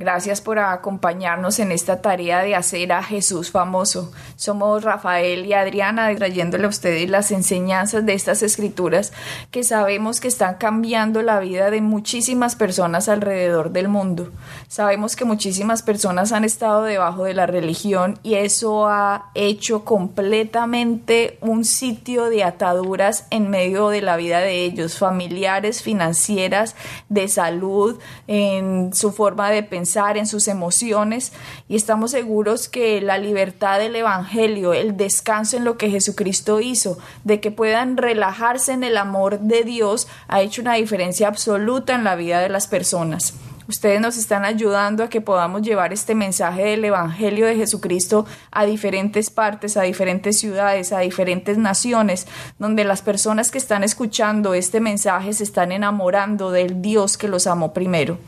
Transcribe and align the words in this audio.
Gracias 0.00 0.40
por 0.40 0.58
acompañarnos 0.58 1.58
en 1.58 1.72
esta 1.72 2.00
tarea 2.00 2.40
de 2.40 2.54
hacer 2.54 2.90
a 2.90 3.02
Jesús 3.02 3.50
famoso. 3.50 4.10
Somos 4.34 4.82
Rafael 4.82 5.44
y 5.44 5.52
Adriana 5.52 6.10
trayéndole 6.16 6.64
a 6.64 6.70
ustedes 6.70 7.10
las 7.10 7.30
enseñanzas 7.32 8.06
de 8.06 8.14
estas 8.14 8.42
escrituras 8.42 9.12
que 9.50 9.62
sabemos 9.62 10.22
que 10.22 10.28
están 10.28 10.54
cambiando 10.54 11.20
la 11.20 11.38
vida 11.38 11.70
de 11.70 11.82
muchísimas 11.82 12.56
personas 12.56 13.10
alrededor 13.10 13.72
del 13.72 13.88
mundo. 13.88 14.30
Sabemos 14.68 15.16
que 15.16 15.26
muchísimas 15.26 15.82
personas 15.82 16.32
han 16.32 16.44
estado 16.44 16.84
debajo 16.84 17.24
de 17.24 17.34
la 17.34 17.44
religión 17.44 18.18
y 18.22 18.36
eso 18.36 18.86
ha 18.88 19.30
hecho 19.34 19.84
completamente 19.84 21.36
un 21.42 21.62
sitio 21.66 22.30
de 22.30 22.42
ataduras 22.42 23.26
en 23.28 23.50
medio 23.50 23.90
de 23.90 24.00
la 24.00 24.16
vida 24.16 24.38
de 24.38 24.64
ellos, 24.64 24.96
familiares, 24.96 25.82
financieras, 25.82 26.74
de 27.10 27.28
salud, 27.28 27.98
en 28.28 28.94
su 28.94 29.12
forma 29.12 29.50
de 29.50 29.62
pensar 29.62 29.89
en 29.96 30.26
sus 30.26 30.46
emociones 30.46 31.32
y 31.68 31.74
estamos 31.74 32.12
seguros 32.12 32.68
que 32.68 33.00
la 33.00 33.18
libertad 33.18 33.80
del 33.80 33.96
Evangelio, 33.96 34.72
el 34.72 34.96
descanso 34.96 35.56
en 35.56 35.64
lo 35.64 35.76
que 35.76 35.90
Jesucristo 35.90 36.60
hizo, 36.60 36.98
de 37.24 37.40
que 37.40 37.50
puedan 37.50 37.96
relajarse 37.96 38.72
en 38.72 38.84
el 38.84 38.96
amor 38.96 39.40
de 39.40 39.64
Dios, 39.64 40.06
ha 40.28 40.42
hecho 40.42 40.62
una 40.62 40.74
diferencia 40.74 41.26
absoluta 41.26 41.94
en 41.94 42.04
la 42.04 42.14
vida 42.14 42.38
de 42.40 42.48
las 42.48 42.68
personas. 42.68 43.34
Ustedes 43.66 44.00
nos 44.00 44.16
están 44.16 44.44
ayudando 44.44 45.04
a 45.04 45.08
que 45.08 45.20
podamos 45.20 45.62
llevar 45.62 45.92
este 45.92 46.14
mensaje 46.14 46.62
del 46.62 46.84
Evangelio 46.84 47.46
de 47.46 47.56
Jesucristo 47.56 48.26
a 48.50 48.64
diferentes 48.64 49.30
partes, 49.30 49.76
a 49.76 49.82
diferentes 49.82 50.38
ciudades, 50.38 50.92
a 50.92 51.00
diferentes 51.00 51.56
naciones, 51.58 52.26
donde 52.58 52.84
las 52.84 53.02
personas 53.02 53.50
que 53.50 53.58
están 53.58 53.84
escuchando 53.84 54.54
este 54.54 54.80
mensaje 54.80 55.32
se 55.32 55.44
están 55.44 55.72
enamorando 55.72 56.50
del 56.50 56.80
Dios 56.80 57.16
que 57.16 57.28
los 57.28 57.46
amó 57.46 57.72
primero. 57.72 58.18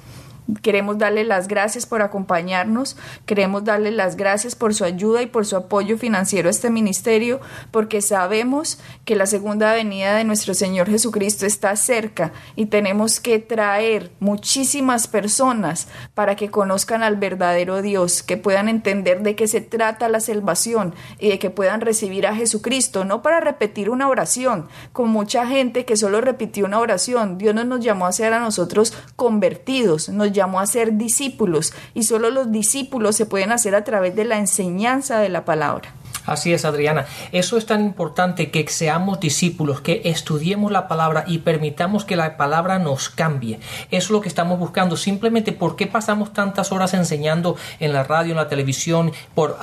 Queremos 0.60 0.98
darle 0.98 1.24
las 1.24 1.46
gracias 1.46 1.86
por 1.86 2.02
acompañarnos, 2.02 2.96
queremos 3.26 3.64
darle 3.64 3.92
las 3.92 4.16
gracias 4.16 4.56
por 4.56 4.74
su 4.74 4.84
ayuda 4.84 5.22
y 5.22 5.26
por 5.26 5.46
su 5.46 5.56
apoyo 5.56 5.96
financiero 5.96 6.48
a 6.48 6.50
este 6.50 6.68
ministerio, 6.68 7.40
porque 7.70 8.00
sabemos 8.00 8.78
que 9.04 9.14
la 9.14 9.26
segunda 9.26 9.72
venida 9.72 10.16
de 10.16 10.24
nuestro 10.24 10.54
Señor 10.54 10.90
Jesucristo 10.90 11.46
está 11.46 11.76
cerca 11.76 12.32
y 12.56 12.66
tenemos 12.66 13.20
que 13.20 13.38
traer 13.38 14.10
muchísimas 14.18 15.06
personas 15.06 15.86
para 16.14 16.34
que 16.34 16.50
conozcan 16.50 17.04
al 17.04 17.16
verdadero 17.16 17.80
Dios, 17.80 18.22
que 18.24 18.36
puedan 18.36 18.68
entender 18.68 19.22
de 19.22 19.36
qué 19.36 19.46
se 19.46 19.60
trata 19.60 20.08
la 20.08 20.20
salvación 20.20 20.94
y 21.18 21.28
de 21.28 21.38
que 21.38 21.50
puedan 21.50 21.80
recibir 21.80 22.26
a 22.26 22.34
Jesucristo, 22.34 23.04
no 23.04 23.22
para 23.22 23.40
repetir 23.40 23.90
una 23.90 24.08
oración, 24.08 24.66
con 24.92 25.08
mucha 25.08 25.46
gente 25.46 25.84
que 25.84 25.96
solo 25.96 26.20
repitió 26.20 26.64
una 26.64 26.80
oración. 26.80 27.38
Dios 27.38 27.54
no 27.54 27.62
nos 27.64 27.80
llamó 27.80 28.06
a 28.06 28.12
ser 28.12 28.32
a 28.32 28.40
nosotros 28.40 28.92
convertidos, 29.14 30.08
nos 30.08 30.31
llamó 30.32 30.60
a 30.60 30.66
ser 30.66 30.96
discípulos 30.96 31.72
y 31.94 32.04
solo 32.04 32.30
los 32.30 32.50
discípulos 32.50 33.16
se 33.16 33.26
pueden 33.26 33.52
hacer 33.52 33.74
a 33.74 33.84
través 33.84 34.16
de 34.16 34.24
la 34.24 34.38
enseñanza 34.38 35.18
de 35.18 35.28
la 35.28 35.44
palabra. 35.44 35.94
Así 36.26 36.52
es, 36.52 36.64
Adriana. 36.64 37.06
Eso 37.32 37.56
es 37.56 37.66
tan 37.66 37.84
importante 37.84 38.50
que 38.50 38.66
seamos 38.68 39.20
discípulos, 39.20 39.80
que 39.80 40.02
estudiemos 40.04 40.70
la 40.70 40.88
palabra 40.88 41.24
y 41.26 41.38
permitamos 41.38 42.04
que 42.04 42.16
la 42.16 42.36
palabra 42.36 42.78
nos 42.78 43.08
cambie. 43.08 43.58
Eso 43.90 44.06
es 44.06 44.10
lo 44.10 44.20
que 44.20 44.28
estamos 44.28 44.58
buscando. 44.58 44.96
Simplemente, 44.96 45.52
¿por 45.52 45.76
qué 45.76 45.86
pasamos 45.86 46.32
tantas 46.32 46.72
horas 46.72 46.94
enseñando 46.94 47.56
en 47.80 47.92
la 47.92 48.04
radio, 48.04 48.32
en 48.32 48.36
la 48.36 48.48
televisión, 48.48 49.12
por, 49.34 49.56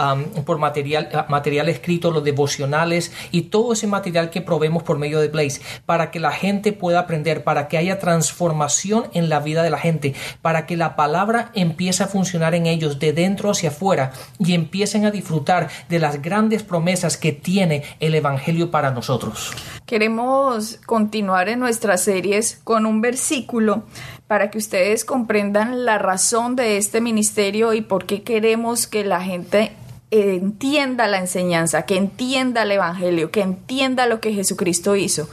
por 0.46 0.58
material, 0.58 1.10
ah, 1.14 1.26
material 1.30 1.70
escrito, 1.70 2.12
los 2.12 2.24
devocionales 2.24 3.14
y 3.32 3.44
todo 3.44 3.74
ese 3.74 3.88
material 3.88 4.30
que 4.30 4.42
probemos 4.42 4.84
por 4.84 4.98
medio 4.98 5.20
de 5.20 5.30
Blaze? 5.30 5.62
Para 5.86 6.12
que 6.12 6.20
la 6.20 6.32
gente 6.32 6.74
pueda 6.74 7.00
aprender, 7.00 7.44
para 7.44 7.68
que 7.68 7.78
haya 7.78 8.00
transformación 8.00 9.06
en 9.14 9.30
la 9.30 9.40
vida 9.40 9.64
de 9.64 9.70
la 9.70 9.78
gente, 9.78 10.14
para 10.42 10.66
que 10.66 10.76
la 10.78 10.96
palabra 10.96 11.52
empiece 11.54 12.04
a 12.04 12.08
funcionar 12.08 12.56
en 12.56 12.66
ellos 12.66 13.00
de 13.00 13.14
dentro 13.14 13.52
hacia 13.52 13.70
afuera 13.70 14.12
y 14.40 14.54
empiecen 14.54 15.06
a 15.06 15.12
disfrutar 15.12 15.70
de 15.88 16.00
las 16.00 16.22
grandes 16.22 16.49
promesas 16.64 17.18
que 17.18 17.32
tiene 17.32 17.84
el 18.00 18.16
Evangelio 18.16 18.72
para 18.72 18.92
nosotros. 18.92 19.52
Queremos 19.86 20.80
continuar 20.86 21.50
en 21.50 21.60
nuestras 21.60 22.04
series 22.04 22.60
con 22.64 22.86
un 22.86 23.02
versículo 23.02 23.84
para 24.28 24.52
que 24.52 24.58
ustedes 24.58 25.06
comprendan 25.06 25.86
la 25.86 25.98
razón 25.98 26.56
de 26.56 26.78
este 26.78 27.02
ministerio 27.02 27.74
y 27.74 27.82
por 27.82 28.06
qué 28.06 28.22
queremos 28.22 28.86
que 28.86 29.04
la 29.04 29.22
gente 29.22 29.72
entienda 30.12 31.08
la 31.08 31.20
enseñanza, 31.20 31.84
que 31.84 31.96
entienda 31.96 32.64
el 32.64 32.72
Evangelio, 32.72 33.32
que 33.32 33.42
entienda 33.42 34.08
lo 34.08 34.20
que 34.20 34.34
Jesucristo 34.34 34.96
hizo. 34.96 35.30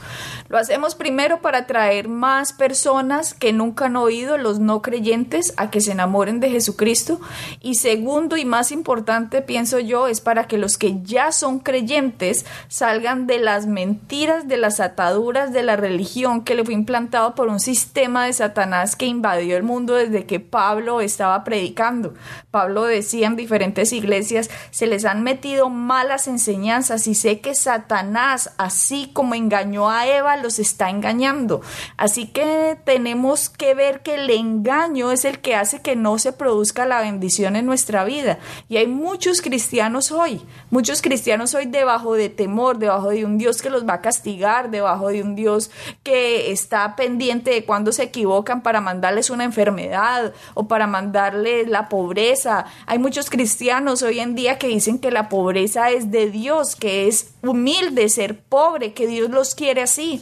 Lo 0.49 0.57
hacemos 0.57 0.95
primero 0.95 1.41
para 1.41 1.59
atraer 1.59 2.07
más 2.07 2.53
personas 2.53 3.33
que 3.33 3.51
nunca 3.51 3.87
han 3.87 3.97
oído, 3.97 4.37
los 4.37 4.59
no 4.59 4.81
creyentes, 4.81 5.53
a 5.57 5.69
que 5.69 5.81
se 5.81 5.91
enamoren 5.91 6.39
de 6.39 6.49
Jesucristo. 6.49 7.19
Y 7.61 7.75
segundo 7.75 8.37
y 8.37 8.45
más 8.45 8.71
importante, 8.71 9.41
pienso 9.41 9.79
yo, 9.79 10.07
es 10.07 10.21
para 10.21 10.47
que 10.47 10.57
los 10.57 10.77
que 10.77 11.01
ya 11.03 11.33
son 11.33 11.59
creyentes 11.59 12.45
salgan 12.69 13.27
de 13.27 13.39
las 13.39 13.67
mentiras, 13.67 14.47
de 14.47 14.55
las 14.55 14.79
ataduras 14.79 15.51
de 15.51 15.63
la 15.63 15.75
religión 15.75 16.45
que 16.45 16.55
le 16.55 16.63
fue 16.63 16.73
implantado 16.73 17.35
por 17.35 17.49
un 17.49 17.59
sistema 17.59 18.25
de 18.25 18.33
Satanás 18.33 18.95
que 18.95 19.05
invadió 19.05 19.57
el 19.57 19.63
mundo 19.63 19.95
desde 19.95 20.25
que 20.25 20.39
Pablo 20.39 21.01
estaba 21.01 21.43
predicando. 21.43 22.13
Pablo 22.51 22.85
decía 22.85 23.27
en 23.27 23.35
diferentes 23.35 23.91
iglesias, 23.91 24.49
se 24.71 24.87
les 24.87 25.03
han 25.03 25.23
metido 25.23 25.69
malas 25.69 26.27
enseñanzas 26.27 27.07
y 27.07 27.15
sé 27.15 27.41
que 27.41 27.53
Satanás, 27.53 28.53
así 28.57 29.11
como 29.13 29.35
engañó 29.35 29.89
a 29.89 30.07
Eva, 30.07 30.36
los 30.41 30.59
está 30.59 30.89
engañando. 30.89 31.61
Así 31.97 32.27
que 32.27 32.77
tenemos 32.83 33.49
que 33.49 33.73
ver 33.73 34.01
que 34.01 34.15
el 34.15 34.29
engaño 34.29 35.11
es 35.11 35.25
el 35.25 35.39
que 35.39 35.55
hace 35.55 35.81
que 35.81 35.95
no 35.95 36.19
se 36.19 36.33
produzca 36.33 36.85
la 36.85 37.01
bendición 37.01 37.55
en 37.55 37.65
nuestra 37.65 38.03
vida. 38.03 38.39
Y 38.69 38.77
hay 38.77 38.87
muchos 38.87 39.41
cristianos 39.41 40.11
hoy, 40.11 40.41
muchos 40.69 41.01
cristianos 41.01 41.53
hoy 41.53 41.65
debajo 41.65 42.13
de 42.13 42.29
temor, 42.29 42.77
debajo 42.77 43.09
de 43.09 43.25
un 43.25 43.37
Dios 43.37 43.61
que 43.61 43.69
los 43.69 43.87
va 43.87 43.95
a 43.95 44.01
castigar, 44.01 44.69
debajo 44.69 45.09
de 45.09 45.21
un 45.21 45.35
Dios 45.35 45.71
que 46.03 46.51
está 46.51 46.95
pendiente 46.95 47.51
de 47.51 47.65
cuando 47.65 47.91
se 47.91 48.03
equivocan 48.03 48.61
para 48.61 48.81
mandarles 48.81 49.29
una 49.29 49.43
enfermedad 49.43 50.33
o 50.53 50.67
para 50.67 50.87
mandarles 50.87 51.67
la 51.67 51.89
pobreza. 51.89 52.65
Hay 52.85 52.99
muchos 52.99 53.29
cristianos 53.29 54.01
hoy 54.03 54.19
en 54.19 54.35
día 54.35 54.57
que 54.57 54.67
dicen 54.67 54.99
que 54.99 55.11
la 55.11 55.29
pobreza 55.29 55.89
es 55.91 56.11
de 56.11 56.29
Dios, 56.29 56.75
que 56.75 57.07
es 57.07 57.33
humilde 57.41 58.09
ser 58.09 58.39
pobre, 58.39 58.93
que 58.93 59.07
Dios 59.07 59.29
los 59.29 59.55
quiere 59.55 59.81
así. 59.81 60.21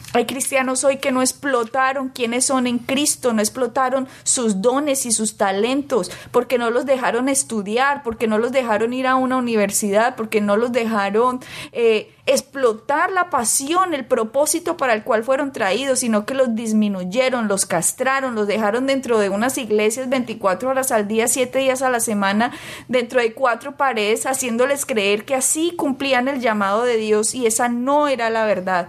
Hay 0.13 0.25
cristianos 0.25 0.83
hoy 0.83 0.97
que 0.97 1.11
no 1.11 1.21
explotaron 1.21 2.09
quienes 2.09 2.45
son 2.45 2.67
en 2.67 2.79
Cristo, 2.79 3.31
no 3.31 3.41
explotaron 3.41 4.07
sus 4.23 4.61
dones 4.61 5.05
y 5.05 5.11
sus 5.11 5.37
talentos, 5.37 6.11
porque 6.31 6.57
no 6.57 6.69
los 6.69 6.85
dejaron 6.85 7.29
estudiar, 7.29 8.03
porque 8.03 8.27
no 8.27 8.37
los 8.37 8.51
dejaron 8.51 8.93
ir 8.93 9.07
a 9.07 9.15
una 9.15 9.37
universidad, 9.37 10.15
porque 10.15 10.41
no 10.41 10.57
los 10.57 10.73
dejaron 10.73 11.39
eh, 11.71 12.13
explotar 12.25 13.11
la 13.11 13.29
pasión, 13.29 13.93
el 13.93 14.05
propósito 14.05 14.75
para 14.75 14.93
el 14.93 15.03
cual 15.03 15.23
fueron 15.23 15.53
traídos, 15.53 15.99
sino 15.99 16.25
que 16.25 16.33
los 16.33 16.55
disminuyeron, 16.55 17.47
los 17.47 17.65
castraron, 17.65 18.35
los 18.35 18.47
dejaron 18.47 18.87
dentro 18.87 19.17
de 19.17 19.29
unas 19.29 19.57
iglesias 19.57 20.09
24 20.09 20.69
horas 20.69 20.91
al 20.91 21.07
día, 21.07 21.27
7 21.27 21.57
días 21.59 21.81
a 21.81 21.89
la 21.89 21.99
semana, 22.01 22.51
dentro 22.89 23.21
de 23.21 23.33
cuatro 23.33 23.77
paredes, 23.77 24.25
haciéndoles 24.25 24.85
creer 24.85 25.23
que 25.23 25.35
así 25.35 25.73
cumplían 25.75 26.27
el 26.27 26.41
llamado 26.41 26.83
de 26.83 26.97
Dios 26.97 27.33
y 27.33 27.45
esa 27.45 27.69
no 27.69 28.07
era 28.07 28.29
la 28.29 28.45
verdad. 28.45 28.87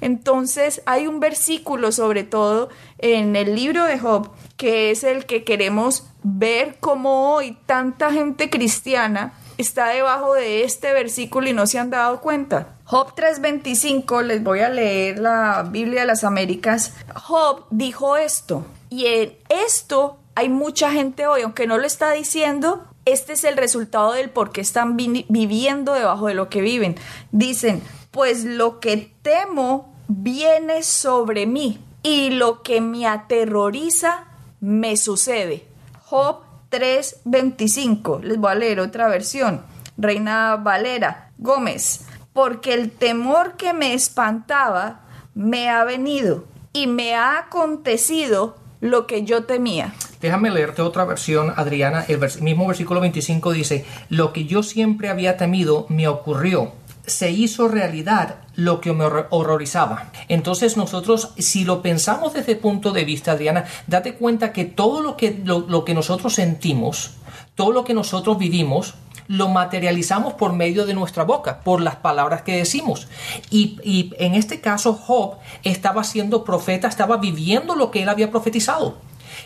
Entonces 0.00 0.59
hay 0.86 1.06
un 1.06 1.20
versículo 1.20 1.92
sobre 1.92 2.24
todo 2.24 2.68
en 2.98 3.36
el 3.36 3.54
libro 3.54 3.84
de 3.84 3.98
Job 3.98 4.30
que 4.56 4.90
es 4.90 5.04
el 5.04 5.26
que 5.26 5.44
queremos 5.44 6.06
ver 6.22 6.76
como 6.80 7.34
hoy 7.34 7.56
tanta 7.66 8.12
gente 8.12 8.50
cristiana 8.50 9.32
está 9.60 9.88
debajo 9.88 10.34
de 10.34 10.64
este 10.64 10.92
versículo 10.92 11.48
y 11.48 11.52
no 11.52 11.66
se 11.66 11.78
han 11.78 11.90
dado 11.90 12.20
cuenta. 12.20 12.76
Job 12.84 13.14
3:25, 13.14 14.22
les 14.22 14.42
voy 14.42 14.60
a 14.60 14.68
leer 14.68 15.18
la 15.18 15.66
Biblia 15.70 16.00
de 16.00 16.06
las 16.06 16.24
Américas. 16.24 16.94
Job 17.14 17.66
dijo 17.70 18.16
esto, 18.16 18.64
y 18.88 19.06
en 19.06 19.36
esto 19.48 20.18
hay 20.34 20.48
mucha 20.48 20.90
gente 20.92 21.26
hoy, 21.26 21.42
aunque 21.42 21.66
no 21.66 21.78
lo 21.78 21.86
está 21.86 22.12
diciendo, 22.12 22.84
este 23.04 23.34
es 23.34 23.44
el 23.44 23.56
resultado 23.56 24.12
del 24.12 24.30
por 24.30 24.52
qué 24.52 24.60
están 24.60 24.96
viviendo 24.96 25.94
debajo 25.94 26.26
de 26.26 26.34
lo 26.34 26.48
que 26.48 26.60
viven. 26.60 26.96
Dicen, 27.32 27.82
pues 28.10 28.44
lo 28.44 28.80
que 28.80 29.12
temo 29.22 29.89
viene 30.10 30.82
sobre 30.82 31.46
mí 31.46 31.78
y 32.02 32.30
lo 32.30 32.62
que 32.62 32.80
me 32.80 33.06
aterroriza 33.06 34.24
me 34.60 34.96
sucede. 34.96 35.68
Job 36.02 36.40
3:25. 36.70 38.20
Les 38.20 38.36
voy 38.36 38.50
a 38.50 38.54
leer 38.56 38.80
otra 38.80 39.08
versión. 39.08 39.62
Reina 39.96 40.56
Valera 40.56 41.30
Gómez. 41.38 42.06
Porque 42.32 42.74
el 42.74 42.90
temor 42.90 43.56
que 43.56 43.72
me 43.72 43.94
espantaba 43.94 45.02
me 45.34 45.68
ha 45.68 45.84
venido 45.84 46.44
y 46.72 46.86
me 46.86 47.14
ha 47.14 47.38
acontecido 47.38 48.56
lo 48.80 49.06
que 49.06 49.24
yo 49.24 49.44
temía. 49.44 49.94
Déjame 50.20 50.50
leerte 50.50 50.82
otra 50.82 51.04
versión, 51.04 51.52
Adriana. 51.56 52.04
El 52.08 52.20
mismo 52.42 52.66
versículo 52.66 53.00
25 53.00 53.52
dice, 53.52 53.84
lo 54.08 54.32
que 54.32 54.44
yo 54.44 54.62
siempre 54.62 55.08
había 55.08 55.36
temido 55.36 55.86
me 55.88 56.08
ocurrió. 56.08 56.72
Se 57.06 57.30
hizo 57.30 57.68
realidad 57.68 58.36
lo 58.54 58.80
que 58.80 58.92
me 58.92 59.04
horrorizaba. 59.04 60.10
Entonces 60.28 60.76
nosotros, 60.76 61.32
si 61.38 61.64
lo 61.64 61.82
pensamos 61.82 62.34
desde 62.34 62.52
el 62.52 62.58
punto 62.58 62.92
de 62.92 63.04
vista, 63.04 63.32
Adriana, 63.32 63.64
date 63.86 64.14
cuenta 64.14 64.52
que 64.52 64.64
todo 64.64 65.00
lo 65.00 65.16
que, 65.16 65.42
lo 65.44 65.84
que 65.84 65.94
nosotros 65.94 66.34
sentimos, 66.34 67.12
todo 67.54 67.72
lo 67.72 67.84
que 67.84 67.94
nosotros 67.94 68.38
vivimos, 68.38 68.94
lo 69.30 69.48
materializamos 69.48 70.34
por 70.34 70.52
medio 70.52 70.86
de 70.86 70.94
nuestra 70.94 71.22
boca, 71.22 71.60
por 71.60 71.80
las 71.80 71.94
palabras 71.94 72.42
que 72.42 72.56
decimos. 72.56 73.06
Y, 73.48 74.10
en 74.18 74.34
este 74.34 74.60
caso 74.60 74.94
Job 74.94 75.36
estaba 75.62 76.02
siendo 76.02 76.42
profeta, 76.42 76.88
estaba 76.88 77.16
viviendo 77.16 77.76
lo 77.76 77.92
que 77.92 78.02
él 78.02 78.08
había 78.08 78.32
profetizado. 78.32 78.98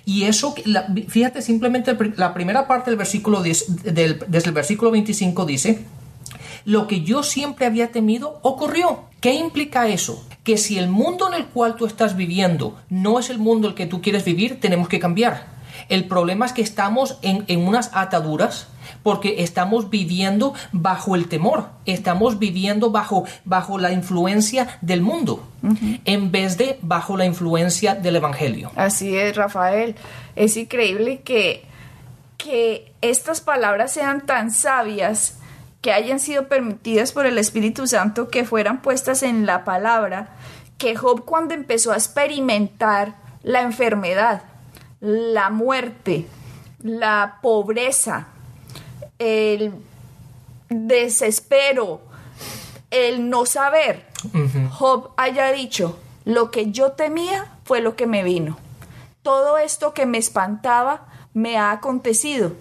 Y 0.06 0.24
eso, 0.24 0.54
fíjate 1.08 1.42
simplemente 1.42 1.94
la 2.16 2.32
primera 2.32 2.66
parte 2.66 2.90
del 2.90 2.96
versículo 2.96 3.42
10, 3.42 3.84
del, 3.94 4.24
desde 4.26 4.48
el 4.48 4.54
versículo 4.54 4.90
25 4.90 5.44
dice, 5.44 5.84
lo 6.64 6.86
que 6.86 7.02
yo 7.02 7.22
siempre 7.22 7.66
había 7.66 7.92
temido 7.92 8.38
ocurrió. 8.42 9.04
¿Qué 9.20 9.34
implica 9.34 9.88
eso? 9.88 10.26
Que 10.42 10.58
si 10.58 10.78
el 10.78 10.88
mundo 10.88 11.28
en 11.28 11.34
el 11.34 11.46
cual 11.46 11.76
tú 11.76 11.86
estás 11.86 12.16
viviendo 12.16 12.76
no 12.90 13.18
es 13.18 13.30
el 13.30 13.38
mundo 13.38 13.68
en 13.68 13.72
el 13.72 13.76
que 13.76 13.86
tú 13.86 14.02
quieres 14.02 14.24
vivir, 14.24 14.60
tenemos 14.60 14.88
que 14.88 15.00
cambiar. 15.00 15.54
El 15.88 16.06
problema 16.06 16.46
es 16.46 16.52
que 16.52 16.62
estamos 16.62 17.18
en, 17.22 17.44
en 17.48 17.66
unas 17.66 17.90
ataduras 17.94 18.68
porque 19.02 19.42
estamos 19.42 19.90
viviendo 19.90 20.54
bajo 20.72 21.14
el 21.14 21.28
temor, 21.28 21.68
estamos 21.84 22.38
viviendo 22.38 22.90
bajo, 22.90 23.24
bajo 23.44 23.78
la 23.78 23.92
influencia 23.92 24.78
del 24.80 25.02
mundo, 25.02 25.46
en 26.04 26.30
vez 26.30 26.56
de 26.56 26.78
bajo 26.82 27.16
la 27.16 27.26
influencia 27.26 27.94
del 27.94 28.16
Evangelio. 28.16 28.70
Así 28.76 29.16
es, 29.16 29.36
Rafael. 29.36 29.94
Es 30.36 30.56
increíble 30.56 31.20
que, 31.20 31.64
que 32.38 32.92
estas 33.02 33.40
palabras 33.40 33.92
sean 33.92 34.24
tan 34.26 34.50
sabias 34.50 35.38
que 35.84 35.92
hayan 35.92 36.18
sido 36.18 36.48
permitidas 36.48 37.12
por 37.12 37.26
el 37.26 37.36
Espíritu 37.36 37.86
Santo, 37.86 38.30
que 38.30 38.46
fueran 38.46 38.80
puestas 38.80 39.22
en 39.22 39.44
la 39.44 39.64
palabra, 39.64 40.30
que 40.78 40.96
Job 40.96 41.26
cuando 41.26 41.52
empezó 41.52 41.92
a 41.92 41.96
experimentar 41.96 43.16
la 43.42 43.60
enfermedad, 43.60 44.44
la 45.00 45.50
muerte, 45.50 46.26
la 46.78 47.38
pobreza, 47.42 48.28
el 49.18 49.74
desespero, 50.70 52.00
el 52.90 53.28
no 53.28 53.44
saber, 53.44 54.06
Job 54.70 55.10
haya 55.18 55.52
dicho, 55.52 55.98
lo 56.24 56.50
que 56.50 56.70
yo 56.70 56.92
temía 56.92 57.58
fue 57.64 57.82
lo 57.82 57.94
que 57.94 58.06
me 58.06 58.22
vino. 58.22 58.56
Todo 59.22 59.58
esto 59.58 59.92
que 59.92 60.06
me 60.06 60.16
espantaba 60.16 61.08
me 61.34 61.58
ha 61.58 61.72
acontecido. 61.72 62.52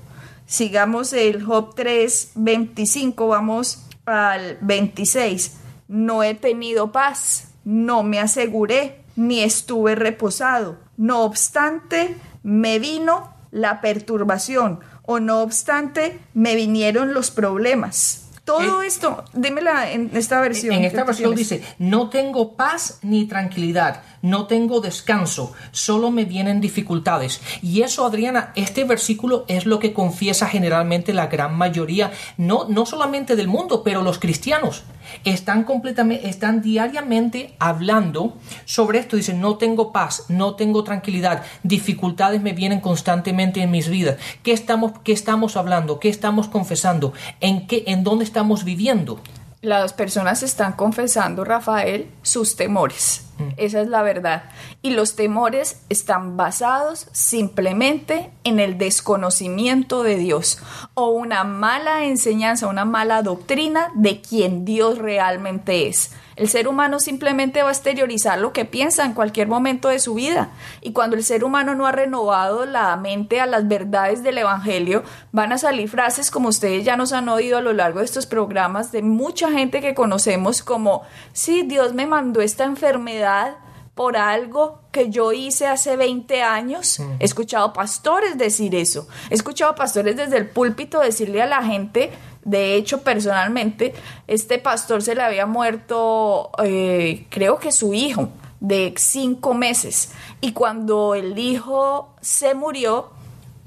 Sigamos 0.45 1.13
el 1.13 1.43
Job 1.43 1.73
3, 1.75 2.31
25, 2.35 3.27
vamos 3.27 3.85
al 4.05 4.57
26. 4.61 5.57
No 5.87 6.23
he 6.23 6.35
tenido 6.35 6.91
paz, 6.91 7.53
no 7.63 8.03
me 8.03 8.19
aseguré, 8.19 9.03
ni 9.15 9.41
estuve 9.41 9.95
reposado. 9.95 10.77
No 10.97 11.23
obstante, 11.23 12.15
me 12.43 12.79
vino 12.79 13.33
la 13.51 13.81
perturbación 13.81 14.79
o 15.05 15.19
no 15.19 15.41
obstante 15.41 16.19
me 16.33 16.55
vinieron 16.55 17.13
los 17.13 17.31
problemas. 17.31 18.22
Todo 18.43 18.81
eh, 18.81 18.87
esto, 18.87 19.23
dímela 19.33 19.91
en 19.91 20.11
esta 20.13 20.41
versión. 20.41 20.75
En 20.75 20.83
esta 20.83 21.05
versión 21.05 21.33
dice, 21.33 21.63
no 21.79 22.09
tengo 22.09 22.57
paz 22.57 22.99
ni 23.01 23.25
tranquilidad, 23.25 24.03
no 24.21 24.47
tengo 24.47 24.81
descanso, 24.81 25.53
solo 25.71 26.11
me 26.11 26.25
vienen 26.25 26.59
dificultades. 26.59 27.41
Y 27.61 27.83
eso, 27.83 28.05
Adriana, 28.05 28.51
este 28.55 28.83
versículo 28.83 29.45
es 29.47 29.65
lo 29.65 29.79
que 29.79 29.93
confiesa 29.93 30.47
generalmente 30.47 31.13
la 31.13 31.27
gran 31.27 31.55
mayoría, 31.55 32.11
no, 32.35 32.65
no 32.67 32.85
solamente 32.85 33.37
del 33.37 33.47
mundo, 33.47 33.81
pero 33.81 34.01
los 34.01 34.19
cristianos 34.19 34.83
están 35.23 35.63
completamente, 35.63 36.27
están 36.29 36.61
diariamente 36.61 37.55
hablando 37.59 38.37
sobre 38.65 38.99
esto. 38.99 39.15
Dicen, 39.15 39.41
no 39.41 39.57
tengo 39.57 39.91
paz, 39.91 40.25
no 40.29 40.55
tengo 40.55 40.83
tranquilidad, 40.83 41.43
dificultades 41.63 42.41
me 42.41 42.53
vienen 42.53 42.81
constantemente 42.81 43.61
en 43.61 43.71
mis 43.71 43.89
vidas. 43.89 44.17
¿Qué 44.43 44.51
estamos, 44.53 44.93
qué 45.03 45.11
estamos 45.11 45.57
hablando? 45.57 45.99
¿Qué 45.99 46.09
estamos 46.09 46.47
confesando? 46.47 47.13
¿En 47.39 47.67
qué, 47.67 47.83
en 47.87 48.03
dónde 48.03 48.25
estamos 48.25 48.63
viviendo? 48.63 49.19
Las 49.63 49.93
personas 49.93 50.43
están 50.43 50.73
confesando, 50.73 51.45
Rafael, 51.45 52.11
sus 52.21 52.57
temores. 52.57 53.25
Mm. 53.37 53.53
Esa 53.55 53.79
es 53.79 53.87
la 53.87 54.01
verdad. 54.01 54.43
Y 54.81 54.89
los 54.89 55.15
temores 55.15 55.79
están 55.87 56.35
basados 56.35 57.07
simplemente 57.13 58.29
en 58.43 58.59
el 58.59 58.77
desconocimiento 58.77 60.03
de 60.03 60.17
Dios 60.17 60.61
o 60.95 61.11
una 61.11 61.45
mala 61.45 62.03
enseñanza, 62.03 62.67
una 62.67 62.83
mala 62.83 63.23
doctrina 63.23 63.89
de 63.95 64.19
quien 64.19 64.65
Dios 64.65 64.97
realmente 64.97 65.87
es. 65.87 66.11
El 66.35 66.49
ser 66.49 66.67
humano 66.67 66.99
simplemente 66.99 67.63
va 67.63 67.69
a 67.69 67.73
exteriorizar 67.73 68.39
lo 68.39 68.53
que 68.53 68.65
piensa 68.65 69.05
en 69.05 69.13
cualquier 69.13 69.47
momento 69.47 69.89
de 69.89 69.99
su 69.99 70.15
vida. 70.15 70.49
Y 70.81 70.91
cuando 70.91 71.15
el 71.15 71.23
ser 71.23 71.43
humano 71.43 71.75
no 71.75 71.85
ha 71.85 71.91
renovado 71.91 72.65
la 72.65 72.95
mente 72.97 73.39
a 73.39 73.45
las 73.45 73.67
verdades 73.67 74.23
del 74.23 74.37
Evangelio, 74.37 75.03
van 75.31 75.51
a 75.53 75.57
salir 75.57 75.89
frases 75.89 76.31
como 76.31 76.49
ustedes 76.49 76.83
ya 76.83 76.97
nos 76.97 77.13
han 77.13 77.29
oído 77.29 77.57
a 77.57 77.61
lo 77.61 77.73
largo 77.73 77.99
de 77.99 78.05
estos 78.05 78.25
programas 78.25 78.91
de 78.91 79.01
mucha 79.01 79.51
gente 79.51 79.81
que 79.81 79.93
conocemos 79.93 80.63
como, 80.63 81.03
sí, 81.33 81.63
Dios 81.63 81.93
me 81.93 82.05
mandó 82.05 82.41
esta 82.41 82.63
enfermedad 82.63 83.55
por 83.95 84.17
algo 84.17 84.79
que 84.91 85.09
yo 85.09 85.33
hice 85.33 85.67
hace 85.67 85.95
20 85.95 86.41
años. 86.41 86.99
He 87.19 87.25
escuchado 87.25 87.73
pastores 87.73 88.37
decir 88.37 88.73
eso. 88.75 89.07
He 89.29 89.35
escuchado 89.35 89.75
pastores 89.75 90.15
desde 90.15 90.37
el 90.37 90.49
púlpito 90.49 90.99
decirle 90.99 91.41
a 91.41 91.47
la 91.47 91.63
gente, 91.63 92.11
de 92.45 92.75
hecho, 92.75 93.01
personalmente, 93.01 93.93
este 94.27 94.59
pastor 94.59 95.01
se 95.01 95.15
le 95.15 95.21
había 95.21 95.45
muerto, 95.45 96.51
eh, 96.63 97.25
creo 97.29 97.59
que 97.59 97.71
su 97.71 97.93
hijo, 97.93 98.29
de 98.59 98.93
cinco 98.97 99.53
meses. 99.53 100.11
Y 100.41 100.53
cuando 100.53 101.15
el 101.15 101.37
hijo 101.37 102.15
se 102.21 102.53
murió, 102.55 103.11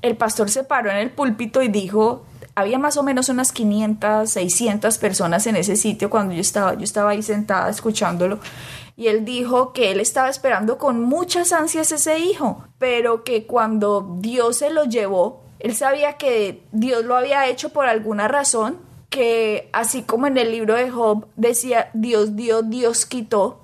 el 0.02 0.16
pastor 0.16 0.50
se 0.50 0.64
paró 0.64 0.90
en 0.90 0.96
el 0.96 1.10
púlpito 1.10 1.62
y 1.62 1.68
dijo, 1.68 2.24
había 2.54 2.78
más 2.78 2.96
o 2.96 3.02
menos 3.02 3.28
unas 3.28 3.52
500, 3.52 4.28
600 4.30 4.98
personas 4.98 5.46
en 5.46 5.56
ese 5.56 5.76
sitio 5.76 6.08
cuando 6.08 6.34
yo 6.34 6.40
estaba, 6.40 6.74
yo 6.74 6.84
estaba 6.84 7.10
ahí 7.10 7.22
sentada 7.22 7.68
escuchándolo. 7.68 8.40
Y 8.96 9.08
él 9.08 9.26
dijo 9.26 9.74
que 9.74 9.92
él 9.92 10.00
estaba 10.00 10.30
esperando 10.30 10.78
con 10.78 11.02
muchas 11.02 11.52
ansias 11.52 11.92
ese 11.92 12.18
hijo, 12.18 12.64
pero 12.78 13.24
que 13.24 13.46
cuando 13.46 14.16
Dios 14.20 14.56
se 14.56 14.70
lo 14.70 14.84
llevó, 14.84 15.45
él 15.58 15.74
sabía 15.74 16.14
que 16.14 16.62
Dios 16.72 17.04
lo 17.04 17.16
había 17.16 17.46
hecho 17.48 17.70
por 17.70 17.86
alguna 17.86 18.28
razón, 18.28 18.78
que 19.08 19.70
así 19.72 20.02
como 20.02 20.26
en 20.26 20.36
el 20.36 20.52
libro 20.52 20.74
de 20.74 20.90
Job 20.90 21.26
decía 21.36 21.90
Dios 21.94 22.36
dio, 22.36 22.62
Dios 22.62 23.06
quitó, 23.06 23.60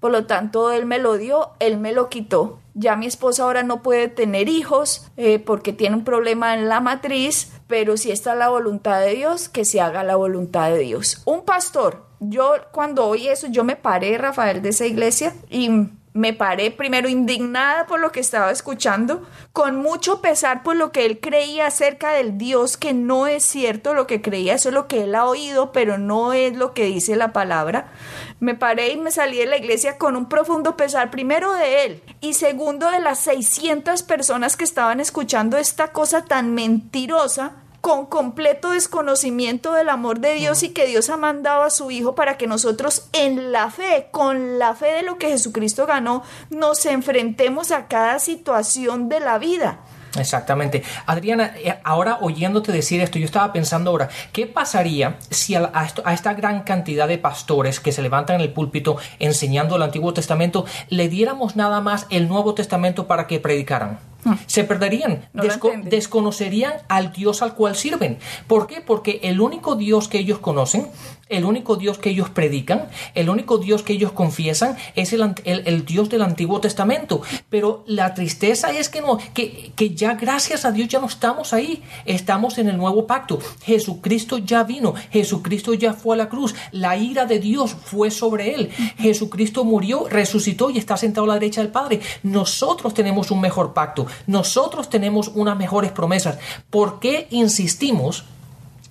por 0.00 0.10
lo 0.10 0.26
tanto 0.26 0.72
Él 0.72 0.86
me 0.86 0.98
lo 0.98 1.16
dio, 1.16 1.50
Él 1.58 1.78
me 1.78 1.92
lo 1.92 2.08
quitó. 2.08 2.60
Ya 2.74 2.96
mi 2.96 3.06
esposa 3.06 3.44
ahora 3.44 3.62
no 3.62 3.82
puede 3.82 4.08
tener 4.08 4.48
hijos 4.48 5.08
eh, 5.16 5.38
porque 5.38 5.72
tiene 5.72 5.96
un 5.96 6.04
problema 6.04 6.54
en 6.54 6.68
la 6.68 6.80
matriz, 6.80 7.52
pero 7.66 7.96
si 7.96 8.10
está 8.10 8.34
la 8.34 8.50
voluntad 8.50 9.00
de 9.00 9.14
Dios, 9.14 9.48
que 9.48 9.64
se 9.64 9.80
haga 9.80 10.04
la 10.04 10.16
voluntad 10.16 10.70
de 10.70 10.80
Dios. 10.80 11.22
Un 11.24 11.42
pastor, 11.44 12.04
yo 12.20 12.52
cuando 12.72 13.06
oí 13.06 13.28
eso, 13.28 13.46
yo 13.46 13.64
me 13.64 13.76
paré, 13.76 14.18
Rafael, 14.18 14.60
de 14.60 14.70
esa 14.70 14.86
iglesia 14.86 15.34
y 15.48 15.88
me 16.16 16.32
paré 16.32 16.70
primero 16.70 17.08
indignada 17.08 17.86
por 17.86 18.00
lo 18.00 18.10
que 18.10 18.20
estaba 18.20 18.50
escuchando, 18.50 19.26
con 19.52 19.76
mucho 19.76 20.22
pesar 20.22 20.62
por 20.62 20.74
lo 20.74 20.90
que 20.90 21.04
él 21.04 21.20
creía 21.20 21.66
acerca 21.66 22.10
del 22.12 22.38
Dios, 22.38 22.76
que 22.76 22.94
no 22.94 23.26
es 23.26 23.44
cierto 23.44 23.92
lo 23.92 24.06
que 24.06 24.22
creía, 24.22 24.54
eso 24.54 24.70
es 24.70 24.74
lo 24.74 24.88
que 24.88 25.04
él 25.04 25.14
ha 25.14 25.26
oído, 25.26 25.72
pero 25.72 25.98
no 25.98 26.32
es 26.32 26.56
lo 26.56 26.72
que 26.72 26.86
dice 26.86 27.16
la 27.16 27.32
palabra. 27.32 27.92
Me 28.40 28.54
paré 28.54 28.92
y 28.92 28.96
me 28.96 29.10
salí 29.10 29.36
de 29.36 29.46
la 29.46 29.58
iglesia 29.58 29.98
con 29.98 30.16
un 30.16 30.28
profundo 30.28 30.76
pesar, 30.76 31.10
primero 31.10 31.52
de 31.52 31.84
él 31.84 32.02
y 32.20 32.34
segundo 32.34 32.90
de 32.90 33.00
las 33.00 33.18
600 33.20 34.02
personas 34.02 34.56
que 34.56 34.64
estaban 34.64 35.00
escuchando 35.00 35.58
esta 35.58 35.88
cosa 35.92 36.24
tan 36.24 36.54
mentirosa 36.54 37.52
con 37.86 38.06
completo 38.06 38.72
desconocimiento 38.72 39.72
del 39.72 39.90
amor 39.90 40.18
de 40.18 40.34
Dios 40.34 40.64
y 40.64 40.70
que 40.70 40.88
Dios 40.88 41.08
ha 41.08 41.16
mandado 41.16 41.62
a 41.62 41.70
su 41.70 41.92
Hijo 41.92 42.16
para 42.16 42.36
que 42.36 42.48
nosotros 42.48 43.06
en 43.12 43.52
la 43.52 43.70
fe, 43.70 44.08
con 44.10 44.58
la 44.58 44.74
fe 44.74 44.86
de 44.86 45.02
lo 45.04 45.18
que 45.18 45.28
Jesucristo 45.28 45.86
ganó, 45.86 46.24
nos 46.50 46.84
enfrentemos 46.84 47.70
a 47.70 47.86
cada 47.86 48.18
situación 48.18 49.08
de 49.08 49.20
la 49.20 49.38
vida. 49.38 49.78
Exactamente. 50.18 50.82
Adriana, 51.06 51.52
eh, 51.62 51.78
ahora 51.84 52.18
oyéndote 52.22 52.72
decir 52.72 53.00
esto, 53.00 53.20
yo 53.20 53.24
estaba 53.24 53.52
pensando 53.52 53.92
ahora, 53.92 54.08
¿qué 54.32 54.48
pasaría 54.48 55.18
si 55.30 55.54
a, 55.54 55.70
a, 55.72 56.12
esta 56.12 56.34
gran 56.34 56.64
cantidad 56.64 57.06
de 57.06 57.18
pastores 57.18 57.78
que 57.78 57.92
se 57.92 58.02
levantan 58.02 58.36
en 58.36 58.42
el 58.42 58.52
púlpito 58.52 58.96
enseñando 59.20 59.76
el 59.76 59.82
Antiguo 59.82 60.12
Testamento, 60.12 60.64
le 60.88 61.08
diéramos 61.08 61.54
nada 61.54 61.80
más 61.80 62.08
el 62.10 62.26
Nuevo 62.26 62.52
Testamento 62.52 63.06
para 63.06 63.28
que 63.28 63.38
predicaran? 63.38 64.00
Se 64.46 64.64
perderían, 64.64 65.28
No 65.32 65.42
desco- 65.42 65.82
desconocerían 65.84 66.72
al 66.88 67.12
Dios 67.12 67.42
al 67.42 67.54
cual 67.54 67.76
sirven. 67.76 68.18
¿Por 68.46 68.66
qué? 68.66 68.80
Porque 68.80 69.20
el 69.22 69.40
único 69.40 69.76
Dios 69.76 70.08
que 70.08 70.18
ellos 70.18 70.38
conocen, 70.38 70.86
el 71.28 71.44
único 71.44 71.74
Dios 71.76 71.98
que 71.98 72.10
ellos 72.10 72.30
predican, 72.30 72.88
el 73.14 73.28
único 73.28 73.58
Dios 73.58 73.82
que 73.82 73.92
ellos 73.94 74.12
confiesan 74.12 74.76
es 74.94 75.12
el, 75.12 75.22
el- 75.44 75.62
el 75.66 75.84
Dios 75.84 76.08
del 76.08 76.22
Antiguo 76.22 76.60
Testamento. 76.60 77.22
Pero 77.50 77.82
la 77.86 78.14
tristeza 78.14 78.70
es 78.70 78.88
que, 78.88 79.00
no, 79.00 79.18
que, 79.34 79.72
que 79.74 79.90
ya 79.94 80.14
gracias 80.14 80.64
a 80.64 80.70
Dios 80.72 80.88
ya 80.88 81.00
no 81.00 81.06
estamos 81.06 81.52
ahí, 81.52 81.82
estamos 82.04 82.58
en 82.58 82.68
el 82.68 82.76
nuevo 82.76 83.06
pacto. 83.06 83.38
Jesucristo 83.64 84.38
ya 84.38 84.62
vino, 84.62 84.94
Jesucristo 85.10 85.74
ya 85.74 85.92
fue 85.94 86.14
a 86.14 86.18
la 86.18 86.28
cruz, 86.28 86.54
la 86.70 86.96
ira 86.96 87.26
de 87.26 87.38
Dios 87.40 87.74
fue 87.84 88.10
sobre 88.10 88.54
él. 88.54 88.70
Jesucristo 88.98 89.64
murió, 89.64 90.06
resucitó 90.08 90.70
y 90.70 90.78
está 90.78 90.96
sentado 90.96 91.24
a 91.24 91.28
la 91.28 91.34
derecha 91.34 91.60
del 91.60 91.70
Padre. 91.72 92.00
Nosotros 92.22 92.94
tenemos 92.94 93.30
un 93.30 93.40
mejor 93.40 93.72
pacto, 93.74 94.06
nosotros 94.26 94.90
tenemos 94.90 95.28
unas 95.28 95.56
mejores 95.56 95.92
promesas. 95.92 96.38
¿Por 96.70 97.00
qué 97.00 97.26
insistimos? 97.30 98.24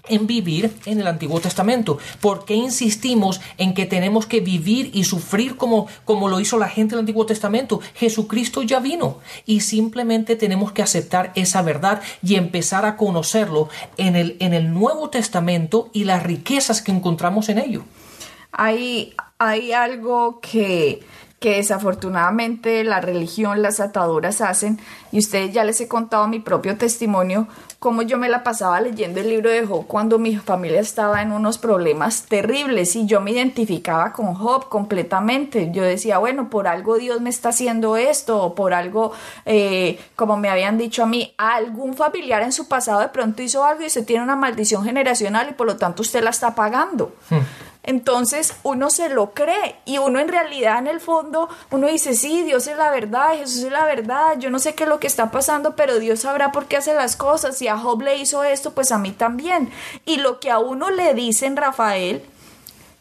en 0.07 0.27
vivir 0.27 0.73
en 0.85 0.99
el 0.99 1.07
Antiguo 1.07 1.39
Testamento? 1.39 1.97
¿Por 2.21 2.45
qué 2.45 2.55
insistimos 2.55 3.41
en 3.57 3.73
que 3.73 3.85
tenemos 3.85 4.25
que 4.25 4.39
vivir 4.39 4.91
y 4.93 5.03
sufrir 5.03 5.57
como, 5.57 5.87
como 6.03 6.27
lo 6.27 6.39
hizo 6.39 6.57
la 6.57 6.69
gente 6.69 6.95
del 6.95 7.01
Antiguo 7.01 7.25
Testamento? 7.25 7.81
Jesucristo 7.95 8.61
ya 8.63 8.79
vino 8.79 9.19
y 9.45 9.61
simplemente 9.61 10.35
tenemos 10.35 10.71
que 10.71 10.81
aceptar 10.81 11.31
esa 11.35 11.61
verdad 11.61 12.01
y 12.23 12.35
empezar 12.35 12.85
a 12.85 12.97
conocerlo 12.97 13.69
en 13.97 14.15
el, 14.15 14.37
en 14.39 14.53
el 14.53 14.73
Nuevo 14.73 15.09
Testamento 15.09 15.89
y 15.93 16.03
las 16.03 16.23
riquezas 16.23 16.81
que 16.81 16.91
encontramos 16.91 17.49
en 17.49 17.59
ello. 17.59 17.83
Hay, 18.51 19.13
hay 19.37 19.73
algo 19.73 20.39
que, 20.39 21.01
que 21.45 21.57
desafortunadamente 21.57 22.83
la 22.83 23.01
religión, 23.01 23.61
las 23.61 23.79
ataduras 23.79 24.41
hacen, 24.41 24.79
y 25.11 25.19
ustedes 25.19 25.53
ya 25.53 25.63
les 25.63 25.79
he 25.79 25.87
contado 25.87 26.27
mi 26.27 26.39
propio 26.39 26.75
testimonio, 26.75 27.47
cómo 27.77 28.01
yo 28.01 28.17
me 28.17 28.29
la 28.29 28.43
pasaba 28.43 28.81
leyendo 28.81 29.19
el 29.19 29.29
libro 29.29 29.51
de 29.51 29.63
Job 29.63 29.85
cuando 29.85 30.17
mi 30.17 30.37
familia 30.37 30.79
estaba 30.79 31.21
en 31.21 31.31
unos 31.31 31.59
problemas 31.59 32.23
terribles 32.23 32.95
y 32.95 33.05
yo 33.05 33.21
me 33.21 33.29
identificaba 33.29 34.11
con 34.11 34.33
Job 34.33 34.69
completamente. 34.69 35.69
Yo 35.71 35.83
decía, 35.83 36.17
bueno, 36.17 36.49
por 36.49 36.67
algo 36.67 36.97
Dios 36.97 37.21
me 37.21 37.29
está 37.29 37.49
haciendo 37.49 37.95
esto, 37.95 38.41
o 38.41 38.55
por 38.55 38.73
algo, 38.73 39.11
eh, 39.45 39.99
como 40.15 40.37
me 40.37 40.49
habían 40.49 40.79
dicho 40.79 41.03
a 41.03 41.05
mí, 41.05 41.35
algún 41.37 41.93
familiar 41.93 42.41
en 42.41 42.53
su 42.53 42.67
pasado 42.67 43.01
de 43.01 43.09
pronto 43.09 43.43
hizo 43.43 43.63
algo 43.63 43.83
y 43.83 43.85
usted 43.85 44.03
tiene 44.03 44.23
una 44.23 44.35
maldición 44.35 44.83
generacional 44.83 45.49
y 45.51 45.53
por 45.53 45.67
lo 45.67 45.77
tanto 45.77 46.01
usted 46.01 46.23
la 46.23 46.31
está 46.31 46.55
pagando. 46.55 47.13
Entonces 47.87 48.55
uno 48.63 48.89
se 48.89 49.09
lo 49.09 49.31
cree 49.33 49.75
y 49.85 49.99
uno 49.99 50.19
en 50.19 50.27
realidad 50.27 50.79
en 50.79 50.87
el 50.87 50.99
fondo, 50.99 51.49
uno 51.69 51.85
dice, 51.85 52.15
sí, 52.15 52.41
Dios 52.41 52.65
es 52.65 52.75
la 52.77 52.89
verdad, 52.89 53.37
Jesús 53.37 53.63
es 53.63 53.71
la 53.71 53.85
verdad, 53.85 54.39
yo 54.39 54.49
no 54.49 54.57
sé 54.57 54.73
qué 54.73 54.83
es 54.83 54.89
lo 54.89 54.99
que 54.99 55.05
está 55.05 55.29
pasando, 55.29 55.75
pero 55.75 55.99
Dios 55.99 56.21
sabrá 56.21 56.51
por 56.51 56.65
qué 56.65 56.77
hace 56.77 56.95
las 56.95 57.15
cosas. 57.15 57.59
Si 57.59 57.67
a 57.67 57.77
Job 57.77 58.01
le 58.01 58.17
hizo 58.17 58.43
esto, 58.43 58.73
pues 58.73 58.91
a 58.91 58.97
mí 58.97 59.11
también. 59.11 59.71
Y 60.03 60.17
lo 60.17 60.39
que 60.39 60.49
a 60.49 60.57
uno 60.57 60.89
le 60.89 61.13
dicen, 61.13 61.55
Rafael, 61.55 62.25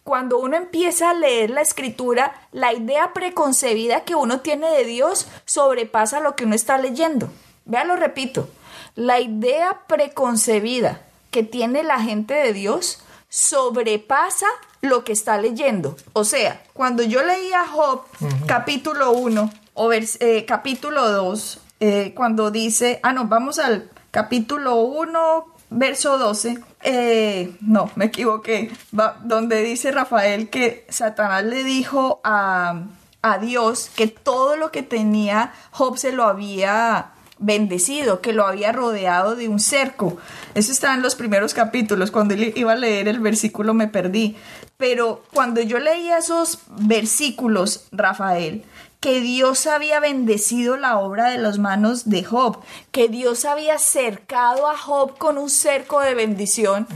cuando 0.03 0.39
uno 0.39 0.59
empieza 0.59 1.11
a 1.11 1.15
leer 1.15 1.49
la 1.49 1.63
escritura, 1.63 2.35
la 2.53 2.75
idea 2.75 3.15
preconcebida 3.15 4.05
que 4.05 4.15
uno 4.15 4.41
tiene 4.41 4.69
de 4.69 4.85
Dios 4.85 5.29
sobrepasa 5.47 6.21
lo 6.21 6.37
que 6.37 6.45
uno 6.45 6.55
está 6.55 6.77
leyendo. 6.77 7.31
Vea, 7.65 7.85
lo 7.85 7.97
repito, 7.97 8.51
la 8.97 9.19
idea 9.19 9.81
preconcebida 9.87 11.01
que 11.31 11.43
tiene 11.43 11.83
la 11.83 12.01
gente 12.01 12.35
de 12.35 12.53
Dios 12.53 13.03
sobrepasa 13.35 14.47
lo 14.85 15.05
que 15.05 15.13
está 15.13 15.39
leyendo. 15.39 15.97
O 16.13 16.25
sea, 16.25 16.63
cuando 16.73 17.03
yo 17.03 17.23
leía 17.23 17.67
Job 17.67 18.03
capítulo 18.47 19.13
1 19.13 19.51
o 19.75 19.89
vers- 19.89 20.17
eh, 20.21 20.45
capítulo 20.47 21.11
2, 21.11 21.61
eh, 21.81 22.13
cuando 22.15 22.51
dice, 22.51 23.01
ah, 23.03 23.13
no, 23.13 23.27
vamos 23.27 23.59
al 23.59 23.91
capítulo 24.11 24.77
1, 24.77 25.47
verso 25.71 26.19
12. 26.19 26.59
eh, 26.87 27.57
no, 27.63 27.91
me 27.97 28.05
equivoqué. 28.07 28.71
Va- 28.99 29.17
donde 29.25 29.63
dice 29.63 29.91
Rafael 29.91 30.51
que 30.51 30.87
Satanás 30.91 31.43
le 31.45 31.65
dijo 31.65 32.21
a, 32.23 32.83
a 33.23 33.39
Dios 33.39 33.91
que 33.97 34.07
todo 34.07 34.57
lo 34.57 34.71
que 34.71 34.83
tenía 34.83 35.53
Job 35.71 35.97
se 35.97 36.13
lo 36.13 36.25
había 36.25 37.13
bendecido, 37.39 38.21
que 38.21 38.33
lo 38.33 38.47
había 38.47 38.73
rodeado 38.73 39.37
de 39.37 39.49
un 39.49 39.61
cerco. 39.61 40.17
Eso 40.55 40.73
está 40.73 40.95
en 40.95 41.03
los 41.03 41.15
primeros 41.15 41.55
capítulos. 41.55 42.11
Cuando 42.11 42.35
él 42.35 42.53
iba 42.57 42.73
a 42.73 42.77
leer 42.77 43.09
el 43.09 43.21
versículo 43.21 43.75
me 43.75 43.89
perdí. 43.89 44.37
Pero 44.77 45.23
cuando 45.33 45.61
yo 45.61 45.79
leía 45.79 46.19
esos 46.19 46.61
versículos, 46.69 47.87
Rafael, 47.93 48.65
que 49.01 49.21
Dios 49.21 49.67
había 49.67 50.01
bendecido 50.01 50.77
la 50.77 50.99
obra 50.99 51.29
de 51.29 51.39
las 51.39 51.59
manos 51.59 52.09
de 52.09 52.25
Job, 52.25 52.61
que 52.91 53.09
Dios 53.09 53.45
había 53.45 53.79
cercado 53.79 54.69
a 54.69 54.79
Job 54.79 55.19
con 55.19 55.37
un 55.37 55.51
cerco 55.51 56.01
de 56.01 56.15
bendición. 56.15 56.87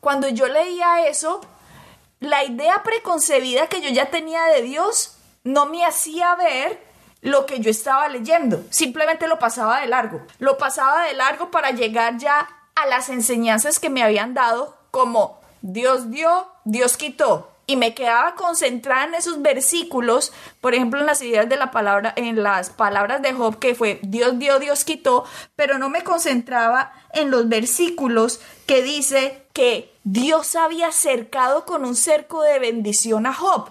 Cuando 0.00 0.28
yo 0.28 0.48
leía 0.48 1.06
eso, 1.06 1.40
la 2.20 2.44
idea 2.44 2.82
preconcebida 2.82 3.66
que 3.66 3.82
yo 3.82 3.90
ya 3.90 4.10
tenía 4.10 4.44
de 4.46 4.62
Dios 4.62 5.16
no 5.44 5.66
me 5.66 5.84
hacía 5.84 6.34
ver 6.36 6.91
lo 7.22 7.46
que 7.46 7.60
yo 7.60 7.70
estaba 7.70 8.08
leyendo. 8.08 8.62
Simplemente 8.68 9.28
lo 9.28 9.38
pasaba 9.38 9.80
de 9.80 9.86
largo. 9.86 10.20
Lo 10.38 10.58
pasaba 10.58 11.04
de 11.04 11.14
largo 11.14 11.50
para 11.50 11.70
llegar 11.70 12.18
ya 12.18 12.48
a 12.74 12.86
las 12.86 13.08
enseñanzas 13.08 13.78
que 13.78 13.90
me 13.90 14.02
habían 14.02 14.34
dado 14.34 14.76
como 14.90 15.40
Dios 15.62 16.10
dio, 16.10 16.48
Dios 16.64 16.96
quitó. 16.96 17.48
Y 17.64 17.76
me 17.76 17.94
quedaba 17.94 18.34
concentrada 18.34 19.04
en 19.04 19.14
esos 19.14 19.40
versículos, 19.40 20.32
por 20.60 20.74
ejemplo, 20.74 20.98
en 20.98 21.06
las 21.06 21.22
ideas 21.22 21.48
de 21.48 21.56
la 21.56 21.70
palabra, 21.70 22.12
en 22.16 22.42
las 22.42 22.70
palabras 22.70 23.22
de 23.22 23.32
Job, 23.32 23.60
que 23.60 23.76
fue 23.76 24.00
Dios 24.02 24.38
dio, 24.40 24.58
Dios 24.58 24.84
quitó, 24.84 25.24
pero 25.54 25.78
no 25.78 25.88
me 25.88 26.02
concentraba 26.02 26.92
en 27.12 27.30
los 27.30 27.48
versículos 27.48 28.40
que 28.66 28.82
dice 28.82 29.46
que 29.52 29.94
Dios 30.02 30.56
había 30.56 30.90
cercado 30.90 31.64
con 31.64 31.84
un 31.84 31.94
cerco 31.94 32.42
de 32.42 32.58
bendición 32.58 33.26
a 33.26 33.32
Job 33.32 33.70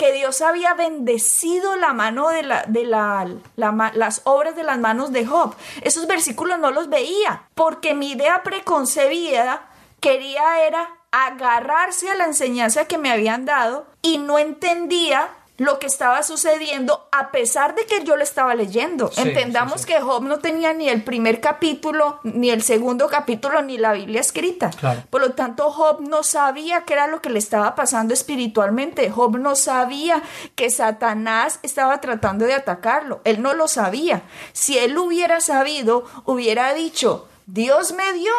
que 0.00 0.14
Dios 0.14 0.40
había 0.40 0.72
bendecido 0.72 1.76
la 1.76 1.92
mano 1.92 2.30
de, 2.30 2.42
la, 2.42 2.64
de 2.66 2.84
la, 2.84 3.28
las 3.56 4.22
obras 4.24 4.56
de 4.56 4.62
las 4.62 4.78
manos 4.78 5.12
de 5.12 5.26
Job. 5.26 5.54
Esos 5.82 6.06
versículos 6.06 6.58
no 6.58 6.70
los 6.70 6.88
veía, 6.88 7.42
porque 7.54 7.92
mi 7.92 8.12
idea 8.12 8.42
preconcebida 8.42 9.68
quería 10.00 10.64
era 10.66 10.88
agarrarse 11.10 12.08
a 12.08 12.14
la 12.14 12.24
enseñanza 12.24 12.86
que 12.86 12.96
me 12.96 13.12
habían 13.12 13.44
dado 13.44 13.84
y 14.00 14.16
no 14.16 14.38
entendía 14.38 15.28
lo 15.60 15.78
que 15.78 15.88
estaba 15.88 16.22
sucediendo 16.22 17.06
a 17.12 17.30
pesar 17.30 17.74
de 17.74 17.84
que 17.84 18.02
yo 18.02 18.16
lo 18.16 18.22
estaba 18.22 18.54
leyendo. 18.54 19.12
Sí, 19.12 19.20
Entendamos 19.20 19.74
sí, 19.74 19.78
sí. 19.80 19.92
que 19.92 20.00
Job 20.00 20.22
no 20.22 20.38
tenía 20.38 20.72
ni 20.72 20.88
el 20.88 21.04
primer 21.04 21.42
capítulo, 21.42 22.18
ni 22.22 22.48
el 22.48 22.62
segundo 22.62 23.08
capítulo, 23.08 23.60
ni 23.60 23.76
la 23.76 23.92
Biblia 23.92 24.22
escrita. 24.22 24.70
Claro. 24.70 25.02
Por 25.10 25.20
lo 25.20 25.32
tanto, 25.32 25.70
Job 25.70 26.00
no 26.00 26.22
sabía 26.22 26.86
qué 26.86 26.94
era 26.94 27.08
lo 27.08 27.20
que 27.20 27.28
le 27.28 27.38
estaba 27.38 27.74
pasando 27.74 28.14
espiritualmente. 28.14 29.10
Job 29.10 29.36
no 29.36 29.54
sabía 29.54 30.22
que 30.54 30.70
Satanás 30.70 31.60
estaba 31.62 32.00
tratando 32.00 32.46
de 32.46 32.54
atacarlo. 32.54 33.20
Él 33.24 33.42
no 33.42 33.52
lo 33.52 33.68
sabía. 33.68 34.22
Si 34.54 34.78
él 34.78 34.96
hubiera 34.96 35.42
sabido, 35.42 36.06
hubiera 36.24 36.72
dicho, 36.72 37.28
Dios 37.44 37.92
me 37.92 38.14
dio 38.14 38.32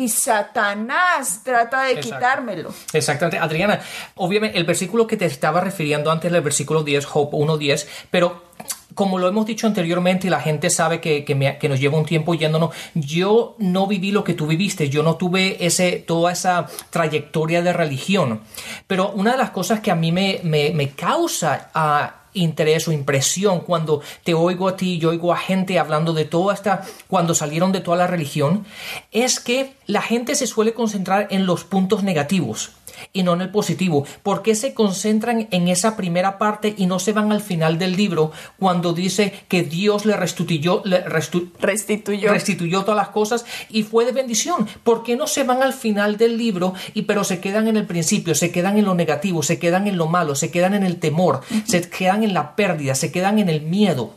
y 0.00 0.08
Satanás 0.08 1.42
trata 1.44 1.82
de 1.84 1.92
Exacto. 1.92 2.16
quitármelo. 2.16 2.74
Exactamente, 2.92 3.38
Adriana. 3.38 3.80
Obviamente, 4.16 4.58
el 4.58 4.64
versículo 4.64 5.06
que 5.06 5.16
te 5.16 5.26
estaba 5.26 5.60
refiriendo 5.60 6.10
antes 6.10 6.30
del 6.32 6.42
versículo 6.42 6.82
10, 6.82 7.04
Job 7.06 7.30
1.10, 7.32 7.86
pero 8.10 8.50
como 8.94 9.18
lo 9.18 9.28
hemos 9.28 9.46
dicho 9.46 9.66
anteriormente 9.66 10.26
y 10.26 10.30
la 10.30 10.40
gente 10.40 10.68
sabe 10.68 11.00
que, 11.00 11.24
que, 11.24 11.34
me- 11.34 11.58
que 11.58 11.68
nos 11.68 11.78
lleva 11.80 11.96
un 11.96 12.04
tiempo 12.04 12.34
yéndonos, 12.34 12.74
yo 12.94 13.54
no 13.58 13.86
viví 13.86 14.10
lo 14.10 14.24
que 14.24 14.34
tú 14.34 14.46
viviste, 14.46 14.88
yo 14.90 15.02
no 15.02 15.14
tuve 15.16 15.64
ese, 15.64 15.92
toda 15.92 16.32
esa 16.32 16.66
trayectoria 16.90 17.62
de 17.62 17.72
religión. 17.72 18.40
Pero 18.86 19.10
una 19.10 19.32
de 19.32 19.38
las 19.38 19.50
cosas 19.50 19.80
que 19.80 19.90
a 19.90 19.94
mí 19.94 20.12
me, 20.12 20.40
me, 20.42 20.70
me 20.74 20.90
causa 20.90 21.70
ah, 21.72 22.19
interés 22.34 22.88
o 22.88 22.92
impresión 22.92 23.60
cuando 23.60 24.02
te 24.24 24.34
oigo 24.34 24.68
a 24.68 24.76
ti 24.76 24.98
y 25.00 25.04
oigo 25.04 25.32
a 25.32 25.36
gente 25.36 25.78
hablando 25.78 26.12
de 26.12 26.24
toda 26.24 26.54
esta, 26.54 26.82
cuando 27.08 27.34
salieron 27.34 27.72
de 27.72 27.80
toda 27.80 27.96
la 27.96 28.06
religión, 28.06 28.64
es 29.12 29.40
que 29.40 29.74
la 29.86 30.02
gente 30.02 30.34
se 30.34 30.46
suele 30.46 30.74
concentrar 30.74 31.28
en 31.30 31.46
los 31.46 31.64
puntos 31.64 32.02
negativos 32.02 32.70
y 33.12 33.22
no 33.22 33.34
en 33.34 33.40
el 33.42 33.50
positivo. 33.50 34.04
¿Por 34.22 34.42
qué 34.42 34.54
se 34.54 34.74
concentran 34.74 35.48
en 35.50 35.68
esa 35.68 35.96
primera 35.96 36.38
parte 36.38 36.74
y 36.76 36.86
no 36.86 36.98
se 36.98 37.12
van 37.12 37.32
al 37.32 37.40
final 37.40 37.78
del 37.78 37.96
libro 37.96 38.32
cuando 38.58 38.92
dice 38.92 39.32
que 39.48 39.62
Dios 39.62 40.04
le 40.06 40.16
restituyó, 40.16 40.82
le 40.84 41.04
restu- 41.04 41.50
Restituyó. 41.60 42.32
restituyó 42.32 42.82
todas 42.82 42.96
las 42.96 43.08
cosas 43.08 43.44
y 43.68 43.82
fue 43.82 44.04
de 44.04 44.12
bendición. 44.12 44.66
¿Por 44.84 45.02
qué 45.02 45.16
no 45.16 45.26
se 45.26 45.44
van 45.44 45.62
al 45.62 45.72
final 45.72 46.16
del 46.16 46.36
libro 46.36 46.74
y 46.94 47.02
pero 47.02 47.24
se 47.24 47.40
quedan 47.40 47.68
en 47.68 47.76
el 47.76 47.86
principio, 47.86 48.34
se 48.34 48.50
quedan 48.50 48.78
en 48.78 48.84
lo 48.84 48.94
negativo, 48.94 49.42
se 49.42 49.58
quedan 49.58 49.86
en 49.86 49.96
lo 49.96 50.06
malo, 50.06 50.34
se 50.34 50.50
quedan 50.50 50.74
en 50.74 50.84
el 50.84 50.98
temor, 50.98 51.40
se 51.64 51.88
quedan 51.88 52.24
en 52.24 52.34
la 52.34 52.56
pérdida, 52.56 52.94
se 52.94 53.10
quedan 53.12 53.38
en 53.38 53.48
el 53.48 53.62
miedo, 53.62 54.12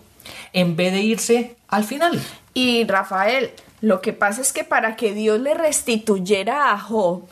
en 0.54 0.76
vez 0.76 0.92
de 0.94 1.02
irse 1.02 1.56
al 1.68 1.84
final? 1.84 2.22
Y 2.54 2.86
Rafael, 2.86 3.52
lo 3.82 4.00
que 4.02 4.14
pasa 4.14 4.42
es 4.42 4.54
que 4.54 4.64
para 4.64 4.96
que 4.96 5.14
Dios 5.14 5.40
le 5.42 5.54
restituyera 5.54 6.72
a 6.72 6.80
Job 6.80 7.24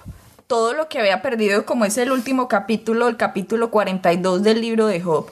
todo 0.52 0.74
lo 0.74 0.90
que 0.90 1.00
había 1.00 1.22
perdido, 1.22 1.66
como 1.66 1.86
es 1.86 1.98
el 1.98 2.12
último 2.12 2.50
capítulo, 2.50 3.08
el 3.08 3.16
capítulo 3.16 3.72
42 3.72 4.44
del 4.44 4.60
libro 4.60 4.86
de 4.88 5.00
Job, 5.00 5.32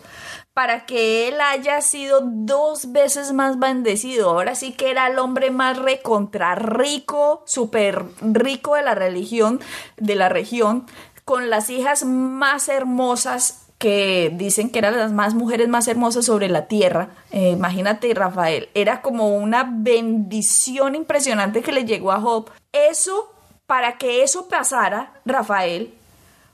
para 0.54 0.86
que 0.86 1.28
él 1.28 1.42
haya 1.42 1.82
sido 1.82 2.22
dos 2.24 2.94
veces 2.94 3.34
más 3.34 3.60
bendecido. 3.60 4.30
Ahora 4.30 4.56
sí 4.56 4.72
que 4.72 4.90
era 4.90 5.08
el 5.08 5.20
hombre 5.20 5.52
más 5.52 5.78
recontra 5.78 6.56
rico, 6.56 7.44
súper 7.46 8.06
rico 8.22 8.76
de 8.76 8.84
la 8.84 8.96
religión, 8.96 9.60
de 9.98 10.16
la 10.16 10.30
región, 10.30 10.86
con 11.26 11.50
las 11.50 11.70
hijas 11.70 12.06
más 12.06 12.70
hermosas 12.70 13.66
que 13.78 14.32
dicen 14.34 14.70
que 14.70 14.80
eran 14.80 14.96
las 14.96 15.12
más 15.12 15.34
mujeres 15.34 15.68
más 15.68 15.90
hermosas 15.90 16.28
sobre 16.28 16.48
la 16.48 16.68
tierra. 16.68 17.10
Eh, 17.32 17.50
imagínate, 17.50 18.14
Rafael, 18.14 18.70
era 18.74 19.02
como 19.02 19.36
una 19.36 19.70
bendición 19.70 20.96
impresionante 20.96 21.62
que 21.62 21.74
le 21.74 21.84
llegó 21.84 22.14
a 22.14 22.22
Job. 22.22 22.50
Eso, 22.72 23.34
para 23.70 24.00
que 24.00 24.24
eso 24.24 24.48
pasara, 24.48 25.14
Rafael, 25.26 25.94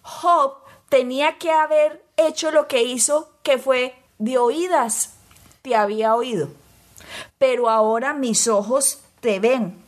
Job 0.01 0.55
tenía 0.89 1.37
que 1.37 1.49
haber 1.49 2.03
hecho 2.17 2.51
lo 2.51 2.67
que 2.67 2.83
hizo, 2.83 3.29
que 3.41 3.57
fue 3.57 3.95
de 4.17 4.37
oídas 4.37 5.13
te 5.61 5.77
había 5.77 6.13
oído, 6.13 6.49
pero 7.37 7.69
ahora 7.69 8.13
mis 8.13 8.49
ojos 8.49 8.99
te 9.21 9.39
ven. 9.39 9.81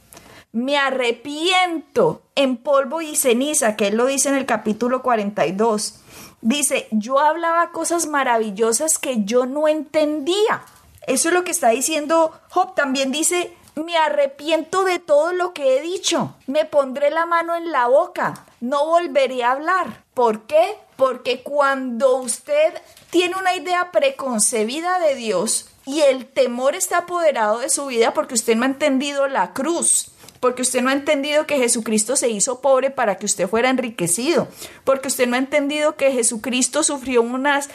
Me 0.53 0.77
arrepiento 0.77 2.22
en 2.36 2.55
polvo 2.55 3.01
y 3.01 3.17
ceniza, 3.17 3.75
que 3.75 3.88
él 3.88 3.98
lo 3.98 4.05
dice 4.05 4.29
en 4.29 4.36
el 4.36 4.46
capítulo 4.46 5.01
42 5.01 6.01
Dice, 6.39 6.88
yo 6.91 7.19
hablaba 7.19 7.72
cosas 7.72 8.07
maravillosas 8.07 9.00
que 9.00 9.25
yo 9.25 9.46
no 9.46 9.67
entendía. 9.67 10.63
Eso 11.05 11.27
es 11.27 11.34
lo 11.34 11.43
que 11.43 11.51
está 11.51 11.72
diciendo 11.72 12.31
Job. 12.51 12.74
También 12.74 13.12
dice, 13.12 13.57
me 13.84 13.98
arrepiento 13.98 14.84
de 14.84 15.00
todo 15.00 15.34
lo 15.34 15.53
que 15.53 15.77
he 15.77 15.81
dicho. 15.81 16.36
Me 16.48 16.65
pondré 16.65 17.10
la 17.10 17.25
mano 17.25 17.55
en 17.55 17.72
la 17.72 17.88
boca. 17.88 18.46
No 18.60 18.86
volveré 18.86 19.43
a 19.43 19.51
hablar. 19.51 20.03
¿Por 20.13 20.41
qué? 20.48 20.75
Porque 20.96 21.43
cuando 21.43 22.17
usted 22.17 22.74
tiene 23.10 23.36
una 23.36 23.55
idea 23.55 23.91
preconcebida 23.91 25.00
de 25.00 25.15
Dios 25.15 25.69
y 25.86 26.01
el 26.01 26.25
temor 26.25 26.75
está 26.75 27.00
apoderado 27.00 27.60
de 27.60 27.69
su 27.69 27.86
vida 27.86 28.13
porque 28.13 28.34
usted 28.34 28.55
no 28.55 28.63
ha 28.63 28.67
entendido 28.67 29.27
la 29.27 29.53
cruz, 29.53 30.12
porque 30.39 30.63
usted 30.63 30.81
no 30.81 30.89
ha 30.89 30.93
entendido 30.93 31.46
que 31.46 31.57
Jesucristo 31.57 32.15
se 32.15 32.29
hizo 32.29 32.62
pobre 32.62 32.89
para 32.89 33.17
que 33.17 33.25
usted 33.25 33.48
fuera 33.48 33.69
enriquecido, 33.69 34.48
porque 34.84 35.07
usted 35.07 35.27
no 35.27 35.36
ha 35.36 35.39
entendido 35.39 35.96
que 35.96 36.12
Jesucristo 36.12 36.84
sufrió 36.84 37.22
unas 37.22 37.69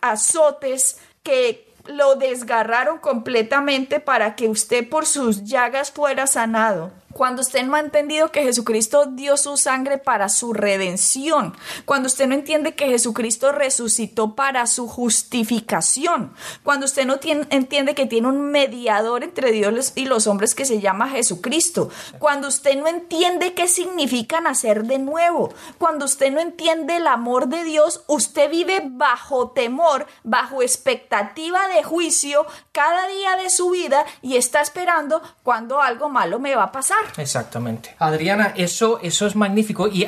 azotes 0.00 0.98
que 1.22 1.69
lo 1.90 2.16
desgarraron 2.16 2.98
completamente 2.98 4.00
para 4.00 4.36
que 4.36 4.48
usted 4.48 4.88
por 4.88 5.06
sus 5.06 5.44
llagas 5.44 5.90
fuera 5.90 6.26
sanado. 6.26 6.90
Cuando 7.20 7.42
usted 7.42 7.66
no 7.66 7.74
ha 7.74 7.80
entendido 7.80 8.32
que 8.32 8.44
Jesucristo 8.44 9.04
dio 9.04 9.36
su 9.36 9.58
sangre 9.58 9.98
para 9.98 10.30
su 10.30 10.54
redención, 10.54 11.54
cuando 11.84 12.06
usted 12.06 12.26
no 12.26 12.34
entiende 12.34 12.74
que 12.74 12.86
Jesucristo 12.86 13.52
resucitó 13.52 14.34
para 14.34 14.66
su 14.66 14.88
justificación, 14.88 16.32
cuando 16.62 16.86
usted 16.86 17.04
no 17.04 17.20
entiende 17.22 17.94
que 17.94 18.06
tiene 18.06 18.28
un 18.28 18.50
mediador 18.50 19.22
entre 19.22 19.52
Dios 19.52 19.92
y 19.96 20.06
los 20.06 20.26
hombres 20.26 20.54
que 20.54 20.64
se 20.64 20.80
llama 20.80 21.10
Jesucristo, 21.10 21.90
cuando 22.18 22.48
usted 22.48 22.78
no 22.78 22.86
entiende 22.86 23.52
qué 23.52 23.68
significa 23.68 24.40
nacer 24.40 24.84
de 24.84 24.98
nuevo, 24.98 25.52
cuando 25.76 26.06
usted 26.06 26.32
no 26.32 26.40
entiende 26.40 26.96
el 26.96 27.06
amor 27.06 27.48
de 27.48 27.64
Dios, 27.64 28.02
usted 28.06 28.50
vive 28.50 28.80
bajo 28.82 29.50
temor, 29.50 30.06
bajo 30.24 30.62
expectativa 30.62 31.68
de 31.68 31.82
juicio 31.82 32.46
cada 32.72 33.06
día 33.08 33.36
de 33.36 33.50
su 33.50 33.68
vida 33.68 34.06
y 34.22 34.36
está 34.36 34.62
esperando 34.62 35.20
cuando 35.42 35.82
algo 35.82 36.08
malo 36.08 36.38
me 36.38 36.56
va 36.56 36.62
a 36.62 36.72
pasar. 36.72 37.09
Exactamente. 37.16 37.94
Adriana, 37.98 38.54
eso, 38.56 39.00
eso 39.02 39.26
es 39.26 39.36
magnífico 39.36 39.88
y 39.88 40.06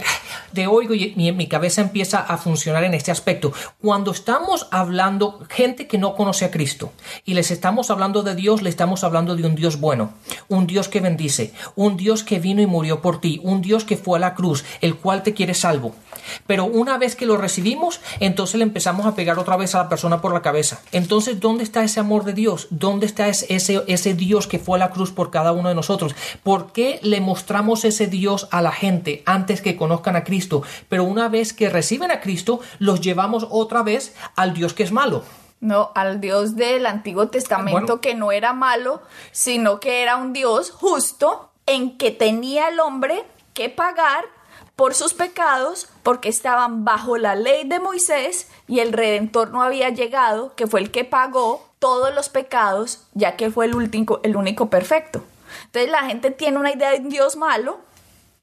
de 0.53 0.67
oigo 0.67 0.95
y 0.95 1.13
mi, 1.17 1.33
mi 1.33 1.47
cabeza 1.47 1.81
empieza 1.81 2.21
a 2.21 2.37
funcionar 2.37 2.85
en 2.85 2.95
este 2.95 3.11
aspecto. 3.11 3.53
Cuando 3.81 4.11
estamos 4.11 4.69
hablando, 4.71 5.45
gente 5.49 5.87
que 5.87 5.99
no 5.99 6.15
conoce 6.15 6.45
a 6.45 6.51
Cristo 6.51 6.93
y 7.25 7.35
les 7.35 7.51
estamos 7.51 7.91
hablando 7.91 8.23
de 8.23 8.35
Dios, 8.35 8.63
le 8.63 8.71
estamos 8.71 9.05
hablando 9.05 9.37
de 9.37 9.47
un 9.47 9.55
Dios 9.55 9.81
bueno, 9.81 10.13
un 10.49 10.67
Dios 10.67 10.89
que 10.89 11.01
bendice, 11.01 11.53
un 11.77 11.97
Dios 11.97 12.23
que 12.23 12.39
vino 12.39 12.63
y 12.63 12.67
murió 12.67 13.01
por 13.01 13.21
ti, 13.21 13.41
un 13.43 13.63
Dios 13.63 13.85
que 13.85 13.97
fue 13.97 14.19
a 14.19 14.21
la 14.21 14.35
cruz, 14.35 14.65
el 14.81 14.97
cual 14.97 15.23
te 15.23 15.35
quiere 15.35 15.55
salvo. 15.55 15.95
Pero 16.47 16.65
una 16.65 16.99
vez 16.99 17.17
que 17.17 17.27
lo 17.27 17.37
recibimos, 17.37 18.01
entonces 18.21 18.57
le 18.57 18.65
empezamos 18.65 19.07
a 19.07 19.15
pegar 19.15 19.39
otra 19.39 19.57
vez 19.57 19.75
a 19.75 19.79
la 19.79 19.89
persona 19.89 20.21
por 20.21 20.33
la 20.33 20.43
cabeza. 20.43 20.81
Entonces, 20.93 21.41
¿dónde 21.41 21.65
está 21.65 21.83
ese 21.83 22.01
amor 22.01 22.25
de 22.25 22.33
Dios? 22.33 22.69
¿Dónde 22.71 23.07
está 23.07 23.29
ese, 23.29 23.47
ese 23.87 24.15
Dios 24.15 24.47
que 24.47 24.59
fue 24.59 24.79
a 24.79 24.81
la 24.81 24.91
cruz 24.91 25.11
por 25.11 25.31
cada 25.31 25.53
uno 25.53 25.69
de 25.69 25.75
nosotros? 25.75 26.15
¿Por 26.43 26.73
qué 26.73 26.92
le 27.03 27.21
mostramos 27.21 27.85
ese 27.85 28.07
Dios 28.07 28.49
a 28.51 28.63
la 28.63 28.73
gente 28.73 29.23
antes 29.27 29.63
que 29.63 29.77
conozcan 29.77 30.17
a 30.17 30.25
Cristo? 30.25 30.63
Pero 30.89 31.05
una 31.05 31.29
vez 31.29 31.53
que 31.53 31.71
reciben 31.71 32.11
a 32.11 32.21
Cristo, 32.21 32.61
los 32.79 33.01
llevamos 33.01 33.47
otra 33.51 33.83
vez 33.83 34.15
al 34.37 34.55
Dios 34.55 34.75
que 34.75 34.83
es 34.83 34.93
malo. 34.93 35.25
No, 35.61 35.93
al 35.95 36.21
Dios 36.21 36.57
del 36.57 36.87
Antiguo 36.87 37.29
Testamento 37.29 38.01
que 38.01 38.15
no 38.15 38.33
era 38.33 38.53
malo, 38.53 39.01
sino 39.31 39.79
que 39.79 40.03
era 40.03 40.17
un 40.17 40.33
Dios 40.33 40.71
justo 40.71 41.51
en 41.67 41.97
que 41.97 42.11
tenía 42.11 42.69
el 42.69 42.81
hombre 42.81 43.25
que 43.55 43.69
pagar 43.69 44.25
por 44.77 44.95
sus 44.95 45.15
pecados 45.15 45.89
porque 46.03 46.29
estaban 46.29 46.85
bajo 46.85 47.17
la 47.17 47.37
ley 47.37 47.69
de 47.69 47.79
Moisés 47.79 48.51
y 48.67 48.81
el 48.81 48.93
Redentor 48.93 49.51
no 49.51 49.63
había 49.63 49.91
llegado, 49.91 50.55
que 50.57 50.67
fue 50.67 50.81
el 50.81 50.91
que 50.91 51.05
pagó 51.05 51.65
todos 51.79 52.15
los 52.15 52.29
pecados, 52.29 53.05
ya 53.15 53.37
que 53.37 53.51
fue 53.51 53.67
el, 53.67 53.75
último, 53.75 54.19
el 54.23 54.37
único 54.37 54.71
perfecto. 54.71 55.23
Entonces 55.67 55.91
la 55.91 56.03
gente 56.03 56.31
tiene 56.31 56.59
una 56.59 56.73
idea 56.73 56.91
de 56.91 56.99
un 56.99 57.09
Dios 57.09 57.37
malo, 57.37 57.81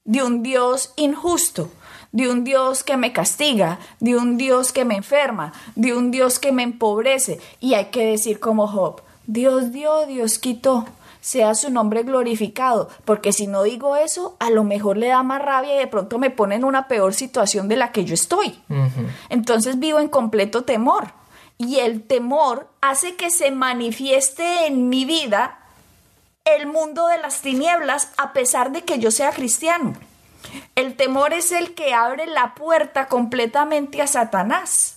de 0.04 0.22
un 0.22 0.42
Dios 0.42 0.92
injusto, 0.96 1.70
de 2.12 2.28
un 2.28 2.44
Dios 2.44 2.82
que 2.82 2.96
me 2.96 3.12
castiga, 3.12 3.78
de 4.00 4.16
un 4.16 4.36
Dios 4.36 4.72
que 4.72 4.84
me 4.84 4.96
enferma, 4.96 5.52
de 5.74 5.94
un 5.94 6.10
Dios 6.10 6.38
que 6.38 6.52
me 6.52 6.62
empobrece. 6.62 7.40
Y 7.60 7.74
hay 7.74 7.86
que 7.86 8.04
decir 8.04 8.40
como 8.40 8.66
Job, 8.66 9.02
Dios 9.26 9.72
dio, 9.72 10.06
Dios 10.06 10.38
quitó 10.38 10.86
sea 11.20 11.54
su 11.54 11.70
nombre 11.70 12.02
glorificado, 12.02 12.88
porque 13.04 13.32
si 13.32 13.46
no 13.46 13.62
digo 13.62 13.96
eso, 13.96 14.36
a 14.40 14.50
lo 14.50 14.64
mejor 14.64 14.96
le 14.96 15.08
da 15.08 15.22
más 15.22 15.42
rabia 15.42 15.74
y 15.74 15.78
de 15.78 15.86
pronto 15.86 16.18
me 16.18 16.30
pone 16.30 16.54
en 16.54 16.64
una 16.64 16.88
peor 16.88 17.14
situación 17.14 17.68
de 17.68 17.76
la 17.76 17.92
que 17.92 18.04
yo 18.04 18.14
estoy. 18.14 18.58
Entonces 19.28 19.78
vivo 19.78 20.00
en 20.00 20.08
completo 20.08 20.64
temor. 20.64 21.12
Y 21.58 21.80
el 21.80 22.02
temor 22.02 22.68
hace 22.80 23.16
que 23.16 23.28
se 23.28 23.50
manifieste 23.50 24.66
en 24.66 24.88
mi 24.88 25.04
vida 25.04 25.59
el 26.44 26.66
mundo 26.66 27.06
de 27.08 27.18
las 27.18 27.42
tinieblas 27.42 28.12
a 28.16 28.32
pesar 28.32 28.72
de 28.72 28.82
que 28.82 28.98
yo 28.98 29.10
sea 29.10 29.32
cristiano. 29.32 29.94
El 30.74 30.96
temor 30.96 31.32
es 31.32 31.52
el 31.52 31.74
que 31.74 31.94
abre 31.94 32.26
la 32.26 32.54
puerta 32.54 33.08
completamente 33.08 34.00
a 34.02 34.06
Satanás, 34.06 34.96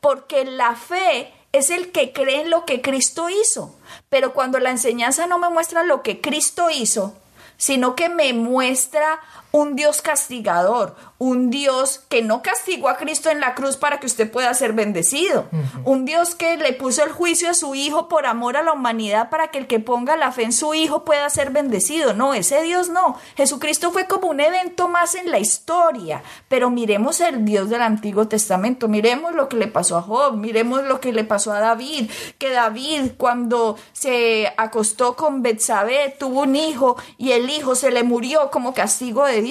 porque 0.00 0.44
la 0.44 0.76
fe 0.76 1.32
es 1.52 1.70
el 1.70 1.90
que 1.92 2.12
cree 2.12 2.42
en 2.42 2.50
lo 2.50 2.64
que 2.64 2.80
Cristo 2.80 3.28
hizo. 3.28 3.74
Pero 4.08 4.32
cuando 4.32 4.58
la 4.58 4.70
enseñanza 4.70 5.26
no 5.26 5.38
me 5.38 5.48
muestra 5.48 5.82
lo 5.82 6.02
que 6.02 6.20
Cristo 6.20 6.70
hizo, 6.70 7.16
sino 7.56 7.96
que 7.96 8.08
me 8.08 8.32
muestra 8.32 9.20
un 9.58 9.74
Dios 9.74 10.02
castigador, 10.02 10.94
un 11.18 11.50
Dios 11.50 12.04
que 12.08 12.22
no 12.22 12.42
castigó 12.42 12.88
a 12.88 12.96
Cristo 12.96 13.28
en 13.28 13.40
la 13.40 13.56
cruz 13.56 13.76
para 13.76 13.98
que 13.98 14.06
usted 14.06 14.30
pueda 14.30 14.54
ser 14.54 14.72
bendecido, 14.72 15.48
un 15.84 16.04
Dios 16.04 16.36
que 16.36 16.56
le 16.56 16.72
puso 16.72 17.02
el 17.02 17.10
juicio 17.10 17.50
a 17.50 17.54
su 17.54 17.74
Hijo 17.74 18.08
por 18.08 18.26
amor 18.26 18.56
a 18.56 18.62
la 18.62 18.72
humanidad 18.72 19.30
para 19.30 19.48
que 19.48 19.58
el 19.58 19.66
que 19.66 19.80
ponga 19.80 20.16
la 20.16 20.30
fe 20.30 20.44
en 20.44 20.52
su 20.52 20.74
Hijo 20.74 21.04
pueda 21.04 21.28
ser 21.28 21.50
bendecido. 21.50 22.14
No, 22.14 22.34
ese 22.34 22.62
Dios 22.62 22.88
no. 22.88 23.16
Jesucristo 23.36 23.90
fue 23.90 24.06
como 24.06 24.28
un 24.28 24.40
evento 24.40 24.88
más 24.88 25.16
en 25.16 25.30
la 25.30 25.40
historia, 25.40 26.22
pero 26.48 26.70
miremos 26.70 27.20
el 27.20 27.44
Dios 27.44 27.68
del 27.68 27.82
Antiguo 27.82 28.28
Testamento, 28.28 28.86
miremos 28.86 29.34
lo 29.34 29.48
que 29.48 29.56
le 29.56 29.66
pasó 29.66 29.96
a 29.96 30.02
Job, 30.02 30.36
miremos 30.36 30.84
lo 30.84 31.00
que 31.00 31.12
le 31.12 31.24
pasó 31.24 31.52
a 31.52 31.58
David, 31.58 32.10
que 32.38 32.50
David 32.50 33.12
cuando 33.16 33.76
se 33.92 34.52
acostó 34.56 35.16
con 35.16 35.42
Betsabé 35.42 36.14
tuvo 36.16 36.42
un 36.42 36.54
hijo 36.54 36.96
y 37.16 37.32
el 37.32 37.50
hijo 37.50 37.74
se 37.74 37.90
le 37.90 38.04
murió 38.04 38.50
como 38.50 38.72
castigo 38.72 39.24
de 39.24 39.42
Dios, 39.42 39.47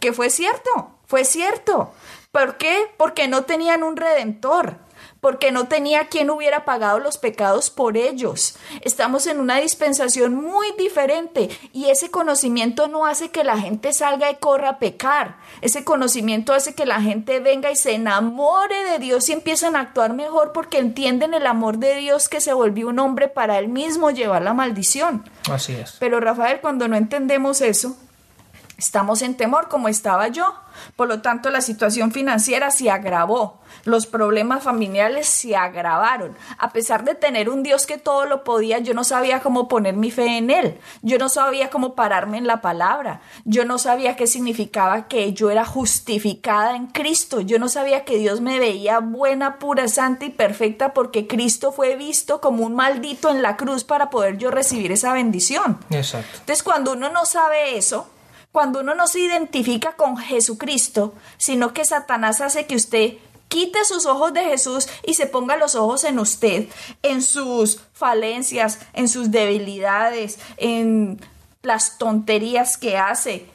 que 0.00 0.12
fue 0.12 0.30
cierto, 0.30 0.90
fue 1.06 1.24
cierto. 1.24 1.92
¿Por 2.32 2.56
qué? 2.56 2.90
Porque 2.96 3.28
no 3.28 3.42
tenían 3.42 3.82
un 3.84 3.96
redentor, 3.96 4.78
porque 5.20 5.52
no 5.52 5.68
tenía 5.68 6.08
quien 6.08 6.28
hubiera 6.30 6.64
pagado 6.64 6.98
los 6.98 7.16
pecados 7.16 7.70
por 7.70 7.96
ellos. 7.96 8.56
Estamos 8.82 9.26
en 9.26 9.40
una 9.40 9.58
dispensación 9.58 10.34
muy 10.34 10.72
diferente 10.76 11.48
y 11.72 11.86
ese 11.86 12.10
conocimiento 12.10 12.88
no 12.88 13.06
hace 13.06 13.30
que 13.30 13.44
la 13.44 13.56
gente 13.56 13.92
salga 13.92 14.30
y 14.30 14.34
corra 14.34 14.68
a 14.70 14.78
pecar. 14.78 15.36
Ese 15.62 15.84
conocimiento 15.84 16.52
hace 16.52 16.74
que 16.74 16.86
la 16.86 17.00
gente 17.00 17.40
venga 17.40 17.70
y 17.70 17.76
se 17.76 17.92
enamore 17.92 18.84
de 18.84 18.98
Dios 18.98 19.28
y 19.28 19.32
empiezan 19.32 19.76
a 19.76 19.80
actuar 19.80 20.12
mejor 20.12 20.52
porque 20.52 20.78
entienden 20.78 21.34
el 21.34 21.46
amor 21.46 21.78
de 21.78 21.94
Dios 21.94 22.28
que 22.28 22.40
se 22.40 22.52
volvió 22.52 22.88
un 22.88 22.98
hombre 22.98 23.28
para 23.28 23.58
él 23.58 23.68
mismo 23.68 24.10
llevar 24.10 24.42
la 24.42 24.52
maldición. 24.52 25.24
Así 25.50 25.72
es. 25.72 25.96
Pero 26.00 26.20
Rafael, 26.20 26.60
cuando 26.60 26.88
no 26.88 26.96
entendemos 26.96 27.60
eso, 27.60 27.96
Estamos 28.76 29.22
en 29.22 29.36
temor 29.36 29.68
como 29.68 29.88
estaba 29.88 30.28
yo. 30.28 30.54
Por 30.96 31.08
lo 31.08 31.22
tanto, 31.22 31.50
la 31.50 31.60
situación 31.60 32.10
financiera 32.10 32.70
se 32.70 32.90
agravó. 32.90 33.60
Los 33.84 34.06
problemas 34.06 34.62
familiares 34.62 35.26
se 35.26 35.56
agravaron. 35.56 36.36
A 36.58 36.72
pesar 36.72 37.04
de 37.04 37.14
tener 37.14 37.48
un 37.48 37.62
Dios 37.62 37.86
que 37.86 37.98
todo 37.98 38.24
lo 38.24 38.44
podía, 38.44 38.78
yo 38.78 38.94
no 38.94 39.04
sabía 39.04 39.40
cómo 39.40 39.68
poner 39.68 39.94
mi 39.94 40.10
fe 40.10 40.38
en 40.38 40.50
Él. 40.50 40.78
Yo 41.02 41.18
no 41.18 41.28
sabía 41.28 41.70
cómo 41.70 41.94
pararme 41.94 42.38
en 42.38 42.46
la 42.46 42.60
palabra. 42.60 43.20
Yo 43.44 43.64
no 43.64 43.78
sabía 43.78 44.16
qué 44.16 44.26
significaba 44.26 45.06
que 45.06 45.32
yo 45.32 45.50
era 45.50 45.64
justificada 45.64 46.76
en 46.76 46.86
Cristo. 46.88 47.40
Yo 47.40 47.58
no 47.58 47.68
sabía 47.68 48.04
que 48.04 48.18
Dios 48.18 48.40
me 48.40 48.58
veía 48.58 49.00
buena, 49.00 49.58
pura, 49.58 49.88
santa 49.88 50.24
y 50.24 50.30
perfecta 50.30 50.94
porque 50.94 51.26
Cristo 51.26 51.72
fue 51.72 51.96
visto 51.96 52.40
como 52.40 52.64
un 52.64 52.74
maldito 52.74 53.30
en 53.30 53.42
la 53.42 53.56
cruz 53.56 53.84
para 53.84 54.10
poder 54.10 54.38
yo 54.38 54.50
recibir 54.50 54.92
esa 54.92 55.12
bendición. 55.12 55.78
Exacto. 55.90 56.38
Entonces, 56.40 56.62
cuando 56.62 56.92
uno 56.92 57.10
no 57.10 57.26
sabe 57.26 57.76
eso, 57.76 58.08
cuando 58.54 58.82
uno 58.82 58.94
no 58.94 59.08
se 59.08 59.18
identifica 59.18 59.96
con 59.96 60.16
Jesucristo, 60.16 61.12
sino 61.38 61.74
que 61.74 61.84
Satanás 61.84 62.40
hace 62.40 62.66
que 62.66 62.76
usted 62.76 63.14
quite 63.48 63.84
sus 63.84 64.06
ojos 64.06 64.32
de 64.32 64.44
Jesús 64.44 64.86
y 65.02 65.14
se 65.14 65.26
ponga 65.26 65.56
los 65.56 65.74
ojos 65.74 66.04
en 66.04 66.20
usted, 66.20 66.68
en 67.02 67.20
sus 67.20 67.80
falencias, 67.94 68.78
en 68.92 69.08
sus 69.08 69.32
debilidades, 69.32 70.38
en 70.56 71.20
las 71.62 71.98
tonterías 71.98 72.76
que 72.76 72.96
hace. 72.96 73.48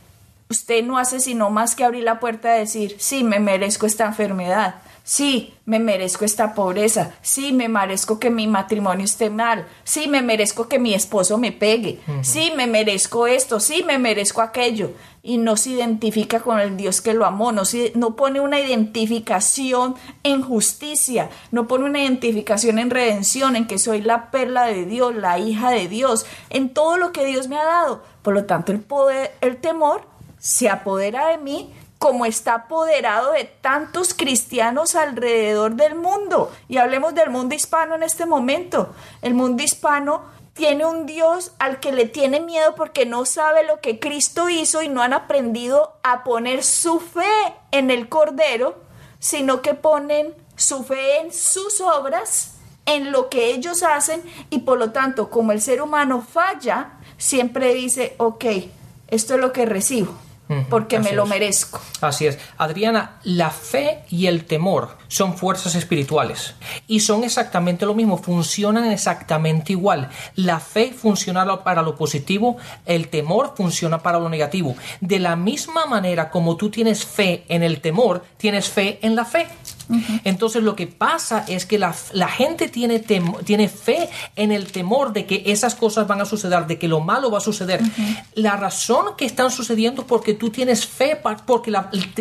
Usted 0.50 0.84
no 0.84 0.98
hace 0.98 1.22
sino 1.22 1.50
más 1.50 1.76
que 1.76 1.86
abrir 1.86 2.04
la 2.04 2.20
puerta 2.20 2.58
y 2.58 2.60
decir, 2.60 2.98
sí, 3.00 3.24
me 3.24 3.40
merezco 3.40 3.86
esta 3.86 4.06
enfermedad, 4.06 4.82
sí, 5.10 5.56
me 5.66 5.80
merezco 5.80 6.24
esta 6.24 6.54
pobreza, 6.54 7.16
sí, 7.24 7.52
me 7.52 7.68
merezco 7.68 8.20
que 8.20 8.30
mi 8.30 8.46
matrimonio 8.46 9.06
esté 9.06 9.32
mal, 9.32 9.66
sí, 9.84 10.08
me 10.08 10.22
merezco 10.22 10.68
que 10.68 10.78
mi 10.78 10.94
esposo 10.94 11.40
me 11.40 11.52
pegue, 11.52 12.00
sí, 12.22 12.54
me 12.56 12.68
merezco 12.68 13.26
esto, 13.26 13.60
sí, 13.60 13.84
me 13.84 13.98
merezco 13.98 14.44
aquello. 14.44 14.92
Y 15.24 15.40
no 15.40 15.58
se 15.58 15.72
identifica 15.72 16.42
con 16.42 16.60
el 16.60 16.78
Dios 16.78 17.02
que 17.02 17.16
lo 17.16 17.26
amó, 17.26 17.52
no, 17.52 17.64
no 17.96 18.16
pone 18.16 18.40
una 18.40 18.60
identificación 18.60 19.96
en 20.22 20.44
justicia, 20.44 21.32
no 21.52 21.68
pone 21.68 21.86
una 21.86 22.04
identificación 22.04 22.78
en 22.78 22.92
redención, 22.92 23.56
en 23.56 23.66
que 23.66 23.80
soy 23.80 24.02
la 24.02 24.30
perla 24.30 24.66
de 24.66 24.86
Dios, 24.86 25.16
la 25.16 25.40
hija 25.40 25.72
de 25.72 25.88
Dios, 25.88 26.28
en 26.52 26.70
todo 26.70 26.98
lo 26.98 27.12
que 27.12 27.26
Dios 27.26 27.48
me 27.48 27.58
ha 27.58 27.66
dado. 27.66 28.04
Por 28.22 28.36
lo 28.36 28.46
tanto, 28.46 28.72
el 28.72 28.80
poder, 28.80 29.32
el 29.42 29.58
temor 29.58 30.04
se 30.38 30.70
apodera 30.70 31.30
de 31.30 31.40
mí 31.40 31.74
como 32.00 32.26
está 32.26 32.54
apoderado 32.56 33.34
de 33.34 33.44
tantos 33.44 34.14
cristianos 34.14 34.96
alrededor 34.96 35.76
del 35.76 35.96
mundo. 35.96 36.52
Y 36.70 36.78
hablemos 36.78 37.14
del 37.14 37.30
mundo 37.30 37.54
hispano 37.54 37.94
en 37.94 38.04
este 38.04 38.26
momento. 38.26 38.96
El 39.22 39.34
mundo 39.34 39.62
hispano 39.62 40.24
tiene 40.54 40.86
un 40.86 41.06
Dios 41.06 41.52
al 41.60 41.82
que 41.82 41.92
le 41.92 42.06
tiene 42.06 42.40
miedo 42.40 42.74
porque 42.76 43.06
no 43.06 43.26
sabe 43.26 43.66
lo 43.66 43.82
que 43.82 44.00
Cristo 44.00 44.50
hizo 44.50 44.82
y 44.82 44.88
no 44.88 45.02
han 45.02 45.12
aprendido 45.14 45.98
a 46.02 46.24
poner 46.24 46.64
su 46.64 47.02
fe 47.02 47.54
en 47.72 47.92
el 47.92 48.08
Cordero, 48.08 48.78
sino 49.20 49.62
que 49.62 49.74
ponen 49.74 50.34
su 50.56 50.84
fe 50.84 51.20
en 51.20 51.34
sus 51.34 51.82
obras, 51.82 52.56
en 52.86 53.12
lo 53.12 53.30
que 53.30 53.52
ellos 53.52 53.84
hacen 53.84 54.24
y 54.50 54.60
por 54.60 54.80
lo 54.80 54.92
tanto, 54.92 55.30
como 55.30 55.52
el 55.52 55.62
ser 55.62 55.82
humano 55.82 56.22
falla, 56.22 56.94
siempre 57.18 57.74
dice, 57.74 58.16
ok, 58.18 58.46
esto 59.10 59.36
es 59.36 59.40
lo 59.42 59.52
que 59.52 59.66
recibo 59.66 60.29
porque 60.70 61.00
me 61.00 61.12
lo 61.12 61.26
merezco. 61.26 61.80
Así 62.02 62.26
es. 62.26 62.40
Adriana, 62.58 63.20
la 63.24 63.52
fe 63.52 64.04
y 64.10 64.26
el 64.26 64.46
temor 64.46 64.98
son 65.08 65.38
fuerzas 65.38 65.76
espirituales 65.76 66.56
y 66.88 67.02
son 67.02 67.24
exactamente 67.24 67.86
lo 67.86 67.94
mismo, 67.94 68.18
funcionan 68.18 68.92
exactamente 68.92 69.74
igual. 69.74 70.10
La 70.36 70.60
fe 70.60 70.92
funciona 70.92 71.64
para 71.64 71.82
lo 71.82 71.96
positivo, 71.96 72.58
el 72.86 73.10
temor 73.10 73.54
funciona 73.56 74.00
para 74.00 74.20
lo 74.20 74.30
negativo. 74.30 74.76
De 75.02 75.20
la 75.20 75.36
misma 75.36 75.86
manera 75.86 76.30
como 76.30 76.58
tú 76.58 76.70
tienes 76.70 77.06
fe 77.06 77.46
en 77.48 77.64
el 77.64 77.82
temor, 77.82 78.24
tienes 78.38 78.70
fe 78.70 79.00
en 79.02 79.16
la 79.16 79.26
fe. 79.26 79.48
Entonces 80.24 80.64
lo 80.64 80.76
que 80.76 80.88
pasa 80.88 81.46
es 81.48 81.66
que 81.66 81.80
la, 81.80 81.94
gente 82.28 82.68
tiene, 82.68 83.00
tiene 83.00 83.70
fe 83.70 84.10
en 84.36 84.52
el 84.52 84.72
temor 84.72 85.14
de 85.14 85.26
que 85.26 85.44
esas 85.48 85.76
cosas 85.76 86.08
van 86.08 86.22
a 86.22 86.26
suceder, 86.26 86.68
de 86.68 86.78
que 86.78 86.88
lo 86.88 87.00
malo 87.00 87.32
va 87.32 87.40
a 87.40 87.42
suceder. 87.42 87.82
La 88.36 88.56
razón 88.56 89.16
que 89.18 89.26
están 89.26 89.52
sucediendo 89.52 90.04
es 90.04 90.08
porque 90.08 90.34
tú 90.34 90.50
tienes 90.50 90.86
fe 90.86 91.20
porque 91.46 91.72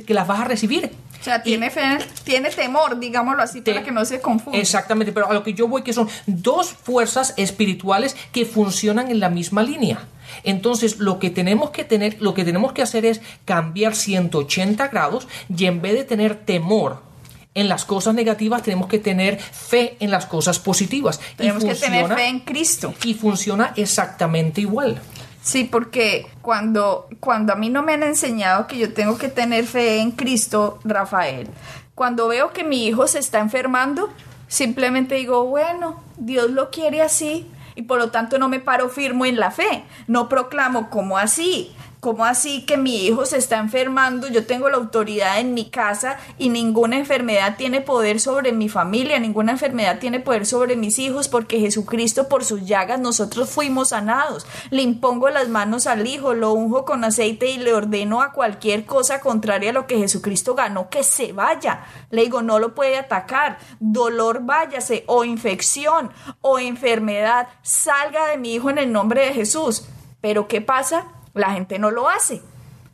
que 0.07 0.15
las 0.15 0.27
vas 0.27 0.41
a 0.41 0.45
recibir. 0.45 0.91
O 1.21 1.25
sea, 1.25 1.43
tiene 1.43 1.69
fe, 1.71 1.99
tiene 2.23 2.51
temor, 2.51 2.99
digámoslo 2.99 3.43
así, 3.43 3.61
para 3.61 3.83
que 3.83 3.91
no 3.91 4.05
se 4.05 4.21
confunda. 4.21 4.59
Exactamente, 4.59 5.13
pero 5.13 5.29
a 5.29 5.35
lo 5.35 5.43
que 5.43 5.53
yo 5.53 5.67
voy 5.67 5.83
que 5.83 5.93
son 5.93 6.09
dos 6.27 6.71
fuerzas 6.71 7.35
espirituales 7.37 8.17
que 8.33 8.47
funcionan 8.47 9.11
en 9.11 9.19
la 9.19 9.29
misma 9.29 9.63
línea. 9.63 10.07
Entonces, 10.45 10.99
lo 10.99 11.19
que 11.19 11.31
tenemos 11.31 11.71
que 11.71 11.85
tener, 11.85 12.19
lo 12.21 12.35
que 12.35 12.45
tenemos 12.45 12.73
que 12.73 12.83
hacer 12.83 13.05
es 13.05 13.21
cambiar 13.45 13.97
180 13.97 14.87
grados 14.89 15.27
y 15.55 15.67
en 15.67 15.83
vez 15.83 15.95
de 15.95 16.05
tener 16.05 16.37
temor 16.37 17.08
en 17.55 17.69
las 17.69 17.85
cosas 17.85 18.15
negativas, 18.15 18.63
tenemos 18.63 18.89
que 18.89 18.99
tener 18.99 19.39
fe 19.39 19.97
en 20.01 20.11
las 20.11 20.27
cosas 20.27 20.59
positivas. 20.59 21.21
Tenemos 21.37 21.65
que 21.65 21.75
tener 21.75 22.07
fe 22.15 22.27
en 22.27 22.41
Cristo. 22.41 22.95
Y 23.05 23.15
funciona 23.15 23.73
exactamente 23.77 24.61
igual. 24.61 25.01
Sí, 25.43 25.65
porque 25.65 26.27
cuando, 26.43 27.09
cuando 27.21 27.53
a 27.53 27.57
mí 27.57 27.71
no 27.71 27.83
me 27.83 27.95
han 27.95 28.03
enseñado 28.03 28.67
que 28.67 28.79
yo 28.79 28.93
tengo 28.93 29.17
que 29.17 29.29
tener 29.29 29.65
fe 29.65 30.01
en 30.01 30.11
Cristo, 30.11 30.79
Rafael, 30.85 31.49
cuando 31.95 32.29
veo 32.29 32.53
que 32.53 32.65
mi 32.65 32.87
hijo 32.87 33.07
se 33.07 33.19
está 33.19 33.39
enfermando, 33.41 34.11
simplemente 34.47 35.15
digo, 35.15 35.47
bueno, 35.47 36.03
Dios 36.17 36.51
lo 36.51 36.71
quiere 36.71 37.03
así 37.03 37.51
y 37.75 37.83
por 37.83 37.99
lo 37.99 38.11
tanto 38.11 38.39
no 38.39 38.49
me 38.49 38.61
paro 38.61 38.89
firmo 38.89 39.25
en 39.25 39.39
la 39.39 39.51
fe, 39.51 39.85
no 40.07 40.29
proclamo 40.29 40.91
como 40.91 41.17
así, 41.17 41.73
¿Cómo 42.01 42.25
así 42.25 42.65
que 42.65 42.77
mi 42.77 43.07
hijo 43.07 43.27
se 43.27 43.39
está 43.39 43.59
enfermando? 43.59 44.29
Yo 44.29 44.47
tengo 44.47 44.69
la 44.69 44.77
autoridad 44.77 45.41
en 45.41 45.53
mi 45.53 45.69
casa 45.69 46.17
y 46.39 46.49
ninguna 46.49 46.97
enfermedad 46.97 47.57
tiene 47.57 47.81
poder 47.81 48.21
sobre 48.21 48.53
mi 48.53 48.69
familia, 48.69 49.19
ninguna 49.19 49.51
enfermedad 49.51 49.99
tiene 49.99 50.21
poder 50.21 50.47
sobre 50.47 50.77
mis 50.77 51.01
hijos 51.01 51.27
porque 51.27 51.59
Jesucristo 51.59 52.29
por 52.29 52.45
sus 52.45 52.65
llagas 52.65 53.01
nosotros 53.01 53.51
fuimos 53.51 53.89
sanados. 53.89 54.47
Le 54.71 54.83
impongo 54.83 55.29
las 55.29 55.49
manos 55.49 55.89
al 55.89 56.07
hijo, 56.07 56.35
lo 56.35 56.53
unjo 56.53 56.85
con 56.85 57.03
aceite 57.03 57.51
y 57.51 57.59
le 57.59 57.75
ordeno 57.75 58.23
a 58.23 58.33
cualquier 58.33 58.87
cosa 58.87 59.19
contraria 59.19 59.71
a 59.71 59.73
lo 59.75 59.89
que 59.89 59.99
Jesucristo 59.99 60.55
ganó 60.55 60.91
que 60.91 61.03
se 61.03 61.33
vaya. 61.33 61.85
Le 62.11 62.23
digo, 62.23 62.43
no 62.43 62.61
lo 62.61 62.77
puede 62.77 62.97
atacar. 62.97 63.59
Dolor 63.81 64.43
váyase 64.45 65.03
o 65.09 65.25
infección 65.25 66.13
o 66.43 66.61
enfermedad 66.61 67.49
salga 67.63 68.29
de 68.29 68.39
mi 68.39 68.55
hijo 68.55 68.71
en 68.71 68.79
el 68.79 68.93
nombre 68.93 69.27
de 69.27 69.35
Jesús. 69.35 69.89
Pero 70.21 70.47
¿qué 70.47 70.61
pasa? 70.61 71.18
La 71.39 71.53
gente 71.53 71.79
no 71.79 71.91
lo 71.91 72.09
hace. 72.09 72.43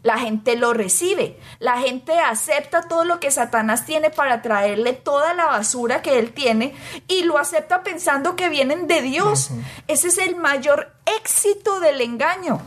La 0.02 0.18
gente 0.18 0.54
lo 0.57 0.74
recibe. 0.74 1.40
La 1.61 1.78
gente 1.78 2.18
acepta 2.20 2.83
todo 2.83 3.04
lo 3.04 3.20
que 3.20 3.30
Satanás 3.30 3.87
tiene 3.87 4.11
para 4.11 4.42
traerle 4.42 4.92
toda 4.92 5.33
la 5.33 5.46
basura 5.46 6.02
que 6.02 6.18
él 6.18 6.33
tiene 6.33 6.74
y 7.09 7.22
lo 7.22 7.38
acepta 7.38 7.83
pensando 7.83 8.37
que 8.37 8.50
vienen 8.50 8.87
de 8.87 9.00
Dios. 9.00 9.50
Ese 9.88 10.09
es 10.09 10.18
el 10.18 10.37
mayor 10.37 10.92
éxito 11.07 11.80
del 11.80 12.02
engaño 12.02 12.61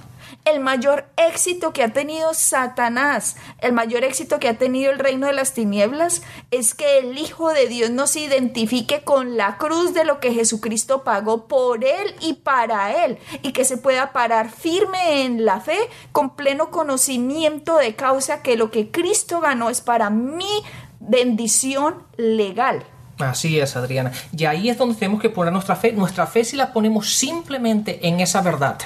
el 0.51 0.59
mayor 0.59 1.05
éxito 1.17 1.73
que 1.73 1.83
ha 1.83 1.93
tenido 1.93 2.33
Satanás, 2.33 3.35
el 3.59 3.73
mayor 3.73 4.03
éxito 4.03 4.39
que 4.39 4.47
ha 4.47 4.57
tenido 4.57 4.91
el 4.91 4.99
reino 4.99 5.27
de 5.27 5.33
las 5.33 5.53
tinieblas, 5.53 6.21
es 6.51 6.73
que 6.73 6.99
el 6.99 7.17
Hijo 7.17 7.49
de 7.49 7.67
Dios 7.67 7.89
nos 7.89 8.15
identifique 8.15 9.01
con 9.01 9.35
la 9.35 9.57
cruz 9.57 9.93
de 9.93 10.05
lo 10.05 10.19
que 10.19 10.33
Jesucristo 10.33 11.03
pagó 11.03 11.47
por 11.47 11.83
él 11.83 12.15
y 12.21 12.33
para 12.33 13.05
él, 13.05 13.17
y 13.41 13.51
que 13.51 13.65
se 13.65 13.77
pueda 13.77 14.13
parar 14.13 14.49
firme 14.49 15.23
en 15.23 15.45
la 15.45 15.59
fe 15.59 15.77
con 16.11 16.35
pleno 16.35 16.71
conocimiento 16.71 17.77
de 17.77 17.95
causa 17.95 18.41
que 18.41 18.55
lo 18.55 18.71
que 18.71 18.89
Cristo 18.89 19.41
ganó 19.41 19.69
es 19.69 19.81
para 19.81 20.09
mi 20.09 20.63
bendición 20.99 22.03
legal. 22.15 22.85
Así 23.19 23.59
es, 23.59 23.75
Adriana. 23.75 24.11
Y 24.31 24.45
ahí 24.45 24.69
es 24.69 24.77
donde 24.77 24.95
tenemos 24.95 25.21
que 25.21 25.29
poner 25.29 25.51
nuestra 25.51 25.75
fe. 25.75 25.91
Nuestra 25.91 26.27
fe 26.27 26.43
si 26.43 26.55
la 26.55 26.71
ponemos 26.71 27.15
simplemente 27.15 28.07
en 28.07 28.19
esa 28.19 28.41
verdad 28.41 28.77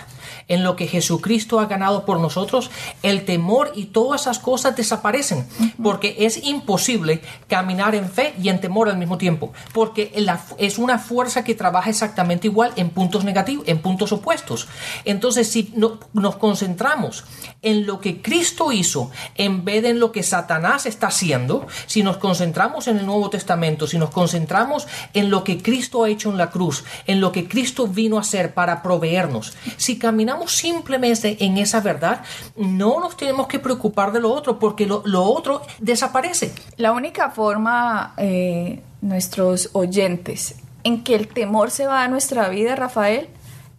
en 0.51 0.63
lo 0.63 0.75
que 0.75 0.85
Jesucristo 0.85 1.61
ha 1.61 1.65
ganado 1.65 2.05
por 2.05 2.19
nosotros, 2.19 2.71
el 3.03 3.23
temor 3.23 3.71
y 3.73 3.85
todas 3.85 4.21
esas 4.21 4.37
cosas 4.37 4.75
desaparecen, 4.75 5.47
porque 5.81 6.17
es 6.19 6.43
imposible 6.43 7.21
caminar 7.47 7.95
en 7.95 8.09
fe 8.09 8.33
y 8.41 8.49
en 8.49 8.59
temor 8.59 8.89
al 8.89 8.97
mismo 8.97 9.17
tiempo, 9.17 9.53
porque 9.71 10.11
es 10.57 10.77
una 10.77 10.99
fuerza 10.99 11.45
que 11.45 11.55
trabaja 11.55 11.89
exactamente 11.89 12.47
igual 12.47 12.73
en 12.75 12.89
puntos 12.89 13.23
negativos, 13.23 13.65
en 13.67 13.81
puntos 13.81 14.11
opuestos. 14.11 14.67
Entonces, 15.05 15.47
si 15.47 15.73
nos 15.75 16.35
concentramos 16.35 17.23
en 17.61 17.85
lo 17.85 18.01
que 18.01 18.21
Cristo 18.21 18.73
hizo 18.73 19.09
en 19.35 19.63
vez 19.63 19.83
de 19.83 19.91
en 19.91 19.99
lo 19.99 20.11
que 20.11 20.23
Satanás 20.23 20.85
está 20.85 21.07
haciendo, 21.07 21.67
si 21.85 22.01
nos 22.01 22.17
concentramos 22.17 22.87
en 22.87 22.97
el 22.97 23.05
Nuevo 23.05 23.29
Testamento, 23.29 23.87
si 23.87 23.97
nos 23.97 24.09
concentramos 24.09 24.87
en 25.13 25.29
lo 25.29 25.43
que 25.43 25.61
Cristo 25.61 26.03
ha 26.03 26.09
hecho 26.09 26.29
en 26.29 26.37
la 26.37 26.49
cruz, 26.49 26.83
en 27.07 27.21
lo 27.21 27.31
que 27.31 27.47
Cristo 27.47 27.87
vino 27.87 28.17
a 28.17 28.21
hacer 28.21 28.53
para 28.53 28.81
proveernos, 28.81 29.53
si 29.77 29.99
caminamos 29.99 30.40
simplemente 30.47 31.37
en 31.43 31.57
esa 31.57 31.79
verdad, 31.81 32.21
no 32.55 32.99
nos 32.99 33.17
tenemos 33.17 33.47
que 33.47 33.59
preocupar 33.59 34.11
de 34.11 34.19
lo 34.19 34.31
otro 34.31 34.59
porque 34.59 34.85
lo, 34.85 35.01
otro 35.23 35.61
desaparece. 35.79 36.53
La 36.77 36.91
única 36.91 37.31
forma, 37.31 38.13
eh, 38.17 38.81
nuestros 39.01 39.69
oyentes, 39.73 40.55
en 40.83 41.03
que 41.03 41.15
el 41.15 41.27
temor 41.27 41.71
se 41.71 41.87
va 41.87 42.03
a 42.03 42.07
nuestra 42.07 42.49
vida, 42.49 42.75
Rafael, 42.75 43.29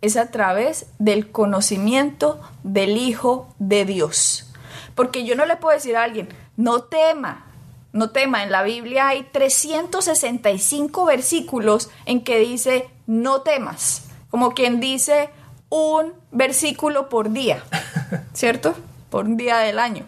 es 0.01 0.17
a 0.17 0.31
través 0.31 0.87
del 0.99 1.31
conocimiento 1.31 2.41
del 2.65 2.97
Hijo 2.97 3.55
de 3.59 3.85
Dios. 3.85 4.53
Porque 4.95 5.25
yo 5.25 5.37
no 5.37 5.47
le 5.47 5.57
puedo 5.57 5.75
decir 5.75 5.97
a 5.97 6.03
alguien, 6.03 6.29
no 6.57 6.83
tema, 6.83 7.47
no 7.93 8.11
tema. 8.11 8.43
En 8.43 8.51
la 8.51 8.63
Biblia 8.63 9.09
hay 9.09 9.23
365 9.33 11.05
versículos 11.05 11.91
en 12.05 12.25
que 12.25 12.39
dice, 12.39 12.89
no 13.07 13.43
temas. 13.43 14.09
Como 14.31 14.53
quien 14.53 14.81
dice 14.81 15.31
un 15.69 16.13
versículo 16.33 17.09
por 17.09 17.31
día, 17.31 17.63
¿cierto? 18.33 18.75
Por 19.11 19.27
un 19.27 19.37
día 19.37 19.59
del 19.59 19.79
año. 19.79 20.05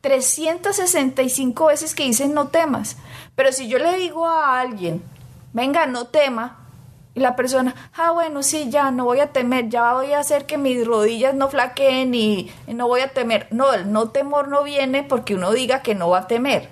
365 0.00 1.66
veces 1.66 1.94
que 1.94 2.04
dicen 2.04 2.32
no 2.32 2.48
temas. 2.48 2.96
Pero 3.34 3.52
si 3.52 3.68
yo 3.68 3.78
le 3.78 3.96
digo 3.96 4.26
a 4.26 4.60
alguien, 4.60 5.02
venga, 5.52 5.86
no 5.86 6.06
tema, 6.06 6.56
y 7.14 7.20
la 7.20 7.34
persona, 7.34 7.74
ah, 7.96 8.12
bueno, 8.12 8.44
sí, 8.44 8.68
ya, 8.70 8.92
no 8.92 9.04
voy 9.04 9.18
a 9.18 9.32
temer, 9.32 9.68
ya 9.68 9.92
voy 9.94 10.12
a 10.12 10.20
hacer 10.20 10.46
que 10.46 10.56
mis 10.56 10.86
rodillas 10.86 11.34
no 11.34 11.48
flaqueen 11.48 12.14
y 12.14 12.50
no 12.68 12.86
voy 12.86 13.00
a 13.00 13.12
temer. 13.12 13.48
No, 13.50 13.72
el 13.72 13.90
no 13.92 14.10
temor 14.10 14.46
no 14.48 14.62
viene 14.62 15.02
porque 15.02 15.34
uno 15.34 15.50
diga 15.50 15.82
que 15.82 15.96
no 15.96 16.10
va 16.10 16.18
a 16.20 16.26
temer. 16.28 16.68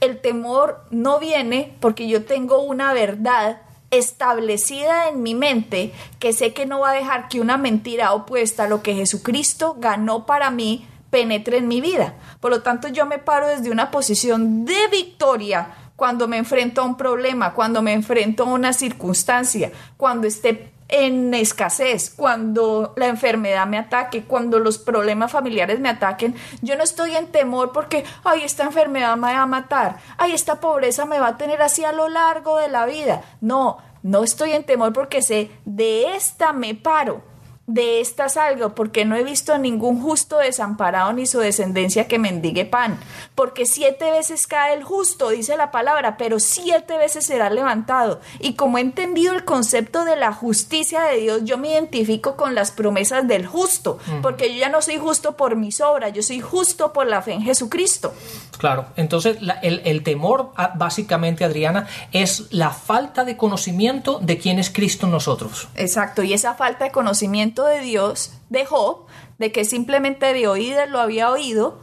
El 0.00 0.20
temor 0.20 0.84
no 0.90 1.20
viene 1.20 1.76
porque 1.78 2.08
yo 2.08 2.24
tengo 2.24 2.58
una 2.58 2.92
verdad 2.92 3.58
establecida 3.98 5.08
en 5.08 5.22
mi 5.22 5.34
mente 5.34 5.92
que 6.18 6.32
sé 6.32 6.52
que 6.52 6.66
no 6.66 6.80
va 6.80 6.90
a 6.90 6.94
dejar 6.94 7.28
que 7.28 7.40
una 7.40 7.56
mentira 7.56 8.12
opuesta 8.12 8.64
a 8.64 8.68
lo 8.68 8.82
que 8.82 8.94
Jesucristo 8.94 9.76
ganó 9.78 10.26
para 10.26 10.50
mí 10.50 10.86
penetre 11.10 11.58
en 11.58 11.68
mi 11.68 11.80
vida. 11.80 12.14
Por 12.40 12.50
lo 12.50 12.62
tanto, 12.62 12.88
yo 12.88 13.06
me 13.06 13.18
paro 13.18 13.46
desde 13.46 13.70
una 13.70 13.90
posición 13.90 14.64
de 14.64 14.88
victoria 14.90 15.68
cuando 15.96 16.26
me 16.26 16.38
enfrento 16.38 16.80
a 16.80 16.84
un 16.84 16.96
problema, 16.96 17.54
cuando 17.54 17.82
me 17.82 17.92
enfrento 17.92 18.42
a 18.42 18.52
una 18.52 18.72
circunstancia, 18.72 19.70
cuando 19.96 20.26
esté 20.26 20.73
en 20.88 21.32
escasez, 21.34 22.10
cuando 22.14 22.92
la 22.96 23.06
enfermedad 23.06 23.66
me 23.66 23.78
ataque, 23.78 24.24
cuando 24.24 24.58
los 24.58 24.78
problemas 24.78 25.32
familiares 25.32 25.80
me 25.80 25.88
ataquen, 25.88 26.34
yo 26.62 26.76
no 26.76 26.82
estoy 26.82 27.16
en 27.16 27.28
temor 27.28 27.72
porque, 27.72 28.04
ay, 28.22 28.42
esta 28.44 28.64
enfermedad 28.64 29.16
me 29.16 29.32
va 29.32 29.42
a 29.42 29.46
matar, 29.46 29.98
ay, 30.18 30.32
esta 30.32 30.60
pobreza 30.60 31.06
me 31.06 31.18
va 31.18 31.28
a 31.28 31.36
tener 31.36 31.62
así 31.62 31.84
a 31.84 31.92
lo 31.92 32.08
largo 32.08 32.58
de 32.58 32.68
la 32.68 32.86
vida. 32.86 33.22
No, 33.40 33.78
no 34.02 34.22
estoy 34.22 34.52
en 34.52 34.64
temor 34.64 34.92
porque 34.92 35.22
sé, 35.22 35.50
de 35.64 36.14
esta 36.14 36.52
me 36.52 36.74
paro 36.74 37.33
de 37.66 38.00
esta 38.00 38.28
salgo, 38.28 38.74
porque 38.74 39.04
no 39.04 39.16
he 39.16 39.24
visto 39.24 39.56
ningún 39.56 40.00
justo 40.00 40.38
desamparado 40.38 41.12
ni 41.12 41.26
su 41.26 41.38
descendencia 41.38 42.06
que 42.06 42.18
mendigue 42.18 42.66
pan. 42.66 42.98
Porque 43.34 43.64
siete 43.64 44.10
veces 44.10 44.46
cae 44.46 44.74
el 44.74 44.84
justo, 44.84 45.30
dice 45.30 45.56
la 45.56 45.70
palabra, 45.70 46.16
pero 46.18 46.40
siete 46.40 46.98
veces 46.98 47.24
será 47.24 47.48
levantado. 47.48 48.20
Y 48.38 48.54
como 48.54 48.76
he 48.76 48.82
entendido 48.82 49.34
el 49.34 49.44
concepto 49.44 50.04
de 50.04 50.16
la 50.16 50.32
justicia 50.32 51.02
de 51.04 51.16
Dios, 51.18 51.40
yo 51.44 51.56
me 51.56 51.70
identifico 51.70 52.36
con 52.36 52.54
las 52.54 52.70
promesas 52.70 53.26
del 53.26 53.46
justo, 53.46 53.98
porque 54.20 54.52
yo 54.52 54.60
ya 54.60 54.68
no 54.68 54.82
soy 54.82 54.98
justo 54.98 55.36
por 55.36 55.56
mis 55.56 55.80
obras, 55.80 56.12
yo 56.12 56.22
soy 56.22 56.40
justo 56.40 56.92
por 56.92 57.06
la 57.06 57.22
fe 57.22 57.32
en 57.32 57.42
Jesucristo. 57.42 58.12
Claro, 58.58 58.86
entonces 58.96 59.38
el, 59.62 59.82
el 59.84 60.02
temor, 60.02 60.52
ah, 60.56 60.72
básicamente, 60.74 61.44
Adriana, 61.44 61.86
es 62.12 62.52
la 62.52 62.70
falta 62.70 63.24
de 63.24 63.36
conocimiento 63.36 64.18
de 64.20 64.38
quién 64.38 64.58
es 64.58 64.70
Cristo 64.70 65.06
en 65.06 65.12
nosotros. 65.12 65.68
Exacto, 65.74 66.22
y 66.22 66.34
esa 66.34 66.54
falta 66.54 66.84
de 66.84 66.90
conocimiento 66.92 67.53
de 67.62 67.80
Dios 67.80 68.32
de 68.50 68.66
Job, 68.66 69.06
de 69.38 69.52
que 69.52 69.64
simplemente 69.64 70.32
de 70.32 70.48
oídas 70.48 70.88
lo 70.90 71.00
había 71.00 71.30
oído, 71.30 71.78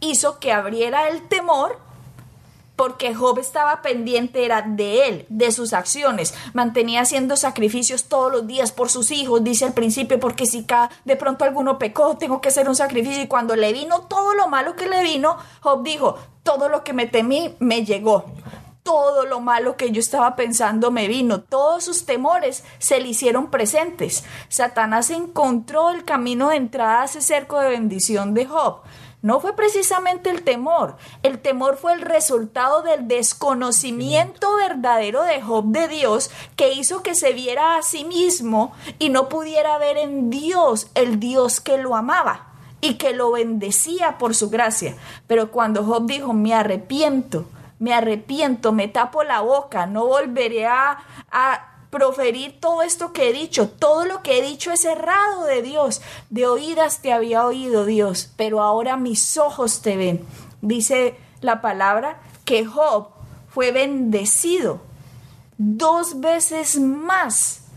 hizo 0.00 0.38
que 0.38 0.52
abriera 0.52 1.08
el 1.08 1.26
temor 1.28 1.78
porque 2.78 3.12
Job 3.12 3.40
estaba 3.40 3.82
pendiente 3.82 4.44
era 4.44 4.62
de 4.62 5.08
él, 5.08 5.26
de 5.28 5.50
sus 5.50 5.72
acciones, 5.72 6.32
mantenía 6.54 7.00
haciendo 7.00 7.36
sacrificios 7.36 8.04
todos 8.04 8.30
los 8.30 8.46
días 8.46 8.70
por 8.70 8.88
sus 8.88 9.10
hijos, 9.10 9.42
dice 9.42 9.64
al 9.64 9.72
principio, 9.72 10.20
porque 10.20 10.46
si 10.46 10.64
de 11.04 11.16
pronto 11.16 11.44
alguno 11.44 11.76
pecó, 11.76 12.16
tengo 12.16 12.40
que 12.40 12.50
hacer 12.50 12.68
un 12.68 12.76
sacrificio. 12.76 13.20
Y 13.20 13.26
cuando 13.26 13.56
le 13.56 13.72
vino 13.72 14.02
todo 14.02 14.32
lo 14.34 14.46
malo 14.46 14.76
que 14.76 14.86
le 14.86 15.02
vino, 15.02 15.38
Job 15.60 15.82
dijo, 15.82 16.18
todo 16.44 16.68
lo 16.68 16.84
que 16.84 16.92
me 16.92 17.06
temí 17.06 17.56
me 17.58 17.84
llegó 17.84 18.26
todo 18.88 19.26
lo 19.26 19.40
malo 19.40 19.76
que 19.76 19.90
yo 19.90 20.00
estaba 20.00 20.34
pensando 20.34 20.90
me 20.90 21.08
vino, 21.08 21.42
todos 21.42 21.84
sus 21.84 22.06
temores 22.06 22.64
se 22.78 22.98
le 23.00 23.08
hicieron 23.08 23.50
presentes. 23.50 24.24
Satanás 24.48 25.10
encontró 25.10 25.90
el 25.90 26.06
camino 26.06 26.48
de 26.48 26.56
entrada 26.56 27.02
a 27.02 27.04
ese 27.04 27.20
cerco 27.20 27.60
de 27.60 27.68
bendición 27.68 28.32
de 28.32 28.46
Job. 28.46 28.80
No 29.20 29.40
fue 29.40 29.54
precisamente 29.54 30.30
el 30.30 30.42
temor, 30.42 30.96
el 31.22 31.38
temor 31.38 31.76
fue 31.76 31.92
el 31.92 32.00
resultado 32.00 32.80
del 32.80 33.06
desconocimiento 33.08 34.56
verdadero 34.56 35.22
de 35.22 35.42
Job 35.42 35.66
de 35.66 35.86
Dios 35.88 36.30
que 36.56 36.72
hizo 36.72 37.02
que 37.02 37.14
se 37.14 37.34
viera 37.34 37.76
a 37.76 37.82
sí 37.82 38.06
mismo 38.06 38.72
y 38.98 39.10
no 39.10 39.28
pudiera 39.28 39.76
ver 39.76 39.98
en 39.98 40.30
Dios 40.30 40.86
el 40.94 41.20
Dios 41.20 41.60
que 41.60 41.76
lo 41.76 41.94
amaba 41.94 42.54
y 42.80 42.94
que 42.94 43.12
lo 43.12 43.32
bendecía 43.32 44.16
por 44.16 44.34
su 44.34 44.48
gracia. 44.48 44.96
Pero 45.26 45.50
cuando 45.50 45.84
Job 45.84 46.06
dijo, 46.06 46.32
me 46.32 46.54
arrepiento, 46.54 47.44
me 47.78 47.94
arrepiento, 47.94 48.72
me 48.72 48.88
tapo 48.88 49.22
la 49.22 49.40
boca, 49.40 49.86
no 49.86 50.06
volveré 50.06 50.66
a, 50.66 50.98
proferir 51.90 52.60
todo 52.60 52.82
esto 52.82 53.14
que 53.14 53.30
he 53.30 53.32
dicho. 53.32 53.70
Todo 53.70 54.04
lo 54.04 54.22
que 54.22 54.38
he 54.38 54.42
dicho 54.42 54.70
es 54.70 54.84
errado 54.84 55.44
de 55.44 55.62
Dios. 55.62 56.02
De 56.28 56.46
oídas 56.46 57.00
te 57.00 57.14
había 57.14 57.46
oído 57.46 57.86
Dios, 57.86 58.30
pero 58.36 58.60
ahora 58.60 58.98
mis 58.98 59.38
ojos 59.38 59.80
te 59.80 59.96
ven. 59.96 60.22
Dice 60.60 61.16
la 61.40 61.62
palabra 61.62 62.20
que 62.44 62.66
Job 62.66 63.08
fue 63.48 63.72
bendecido 63.72 64.82
dos 65.56 66.20
veces 66.20 66.78
más 66.78 67.67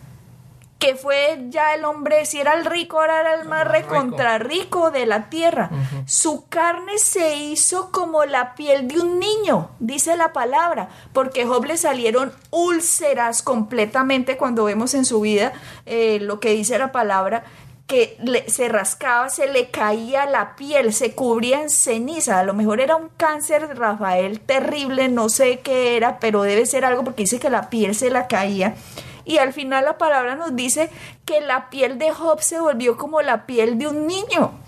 que 0.82 0.96
fue 0.96 1.46
ya 1.50 1.76
el 1.76 1.86
hombre, 1.86 2.26
si 2.26 2.39
era 2.39 2.56
el 2.56 2.65
rico, 2.65 3.00
ahora 3.00 3.22
era 3.22 3.36
el 3.36 3.48
más 3.48 3.67
recontra 3.67 4.39
rico 4.39 4.89
de 4.89 5.06
la 5.06 5.30
tierra. 5.30 5.70
Su 6.08 6.48
carne 6.50 6.98
se 6.98 7.36
hizo 7.36 7.91
como 7.91 8.26
la 8.26 8.56
piel 8.56 8.88
de 8.88 9.00
un 9.00 9.20
niño, 9.20 9.70
dice 9.80 10.17
la 10.17 10.34
palabra, 10.34 10.89
porque 11.13 11.46
Job 11.46 11.65
le 11.65 11.78
salieron 11.78 12.34
úlceras 12.50 13.44
completamente 13.44 14.38
cuando 14.38 14.63
vemos 14.63 14.96
en 14.96 15.06
su 15.06 15.22
vida 15.22 15.54
eh, 15.86 16.17
lo 16.20 16.39
que 16.39 16.50
dice 16.50 16.80
la 16.80 16.91
palabra 16.91 17.44
que 17.86 18.17
se 18.48 18.67
rascaba, 18.67 19.30
se 19.30 19.48
le 19.48 19.70
caía 19.70 20.26
la 20.26 20.56
piel, 20.56 20.94
se 20.94 21.13
cubría 21.13 21.62
en 21.62 21.70
ceniza. 21.70 22.39
A 22.39 22.44
lo 22.44 22.56
mejor 22.56 22.82
era 22.82 22.96
un 22.96 23.10
cáncer, 23.17 23.78
Rafael, 23.78 24.39
terrible, 24.39 25.10
no 25.10 25.30
sé 25.30 25.60
qué 25.60 25.96
era, 25.96 26.17
pero 26.17 26.41
debe 26.41 26.65
ser 26.65 26.86
algo 26.86 27.04
porque 27.04 27.24
dice 27.24 27.39
que 27.39 27.52
la 27.52 27.70
piel 27.70 27.94
se 27.94 28.10
la 28.10 28.26
caía. 28.28 28.74
Y 29.26 29.38
al 29.38 29.54
final 29.54 29.86
la 29.86 29.98
palabra 29.98 30.36
nos 30.36 30.56
dice 30.56 30.90
que 31.26 31.42
la 31.42 31.70
piel 31.70 31.98
de 31.98 32.12
Job 32.12 32.42
se 32.42 32.60
volvió 32.60 32.98
como 32.98 33.22
la 33.22 33.46
piel 33.46 33.78
de 33.78 33.88
un 33.88 34.08
niño. 34.08 34.60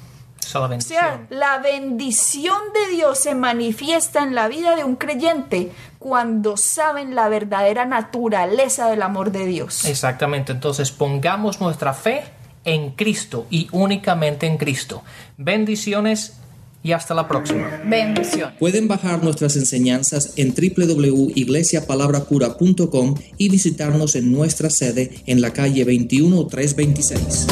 O 0.55 0.81
sea, 0.81 1.25
la 1.29 1.57
bendición 1.57 2.57
de 2.73 2.95
Dios 2.95 3.19
se 3.19 3.33
manifiesta 3.33 4.21
en 4.21 4.35
la 4.35 4.47
vida 4.47 4.75
de 4.75 4.83
un 4.83 4.97
creyente 4.97 5.71
cuando 5.97 6.57
saben 6.57 7.15
la 7.15 7.27
verdadera 7.27 7.85
naturaleza 7.85 8.89
del 8.89 9.01
amor 9.01 9.31
de 9.31 9.45
Dios. 9.45 9.85
Exactamente, 9.85 10.51
entonces 10.51 10.91
pongamos 10.91 11.59
nuestra 11.59 11.93
fe 11.93 12.23
en 12.65 12.91
Cristo 12.91 13.47
y 13.49 13.67
únicamente 13.71 14.45
en 14.45 14.57
Cristo. 14.57 15.03
Bendiciones 15.37 16.39
y 16.83 16.91
hasta 16.91 17.13
la 17.13 17.27
próxima. 17.27 17.81
Bendición. 17.85 18.53
Pueden 18.59 18.87
bajar 18.87 19.23
nuestras 19.23 19.55
enseñanzas 19.55 20.33
en 20.35 20.53
www.iglesiapalabracura.com 20.53 23.15
y 23.37 23.49
visitarnos 23.49 24.15
en 24.15 24.31
nuestra 24.31 24.69
sede 24.69 25.11
en 25.25 25.41
la 25.41 25.51
calle 25.53 25.85
21326. 25.85 27.47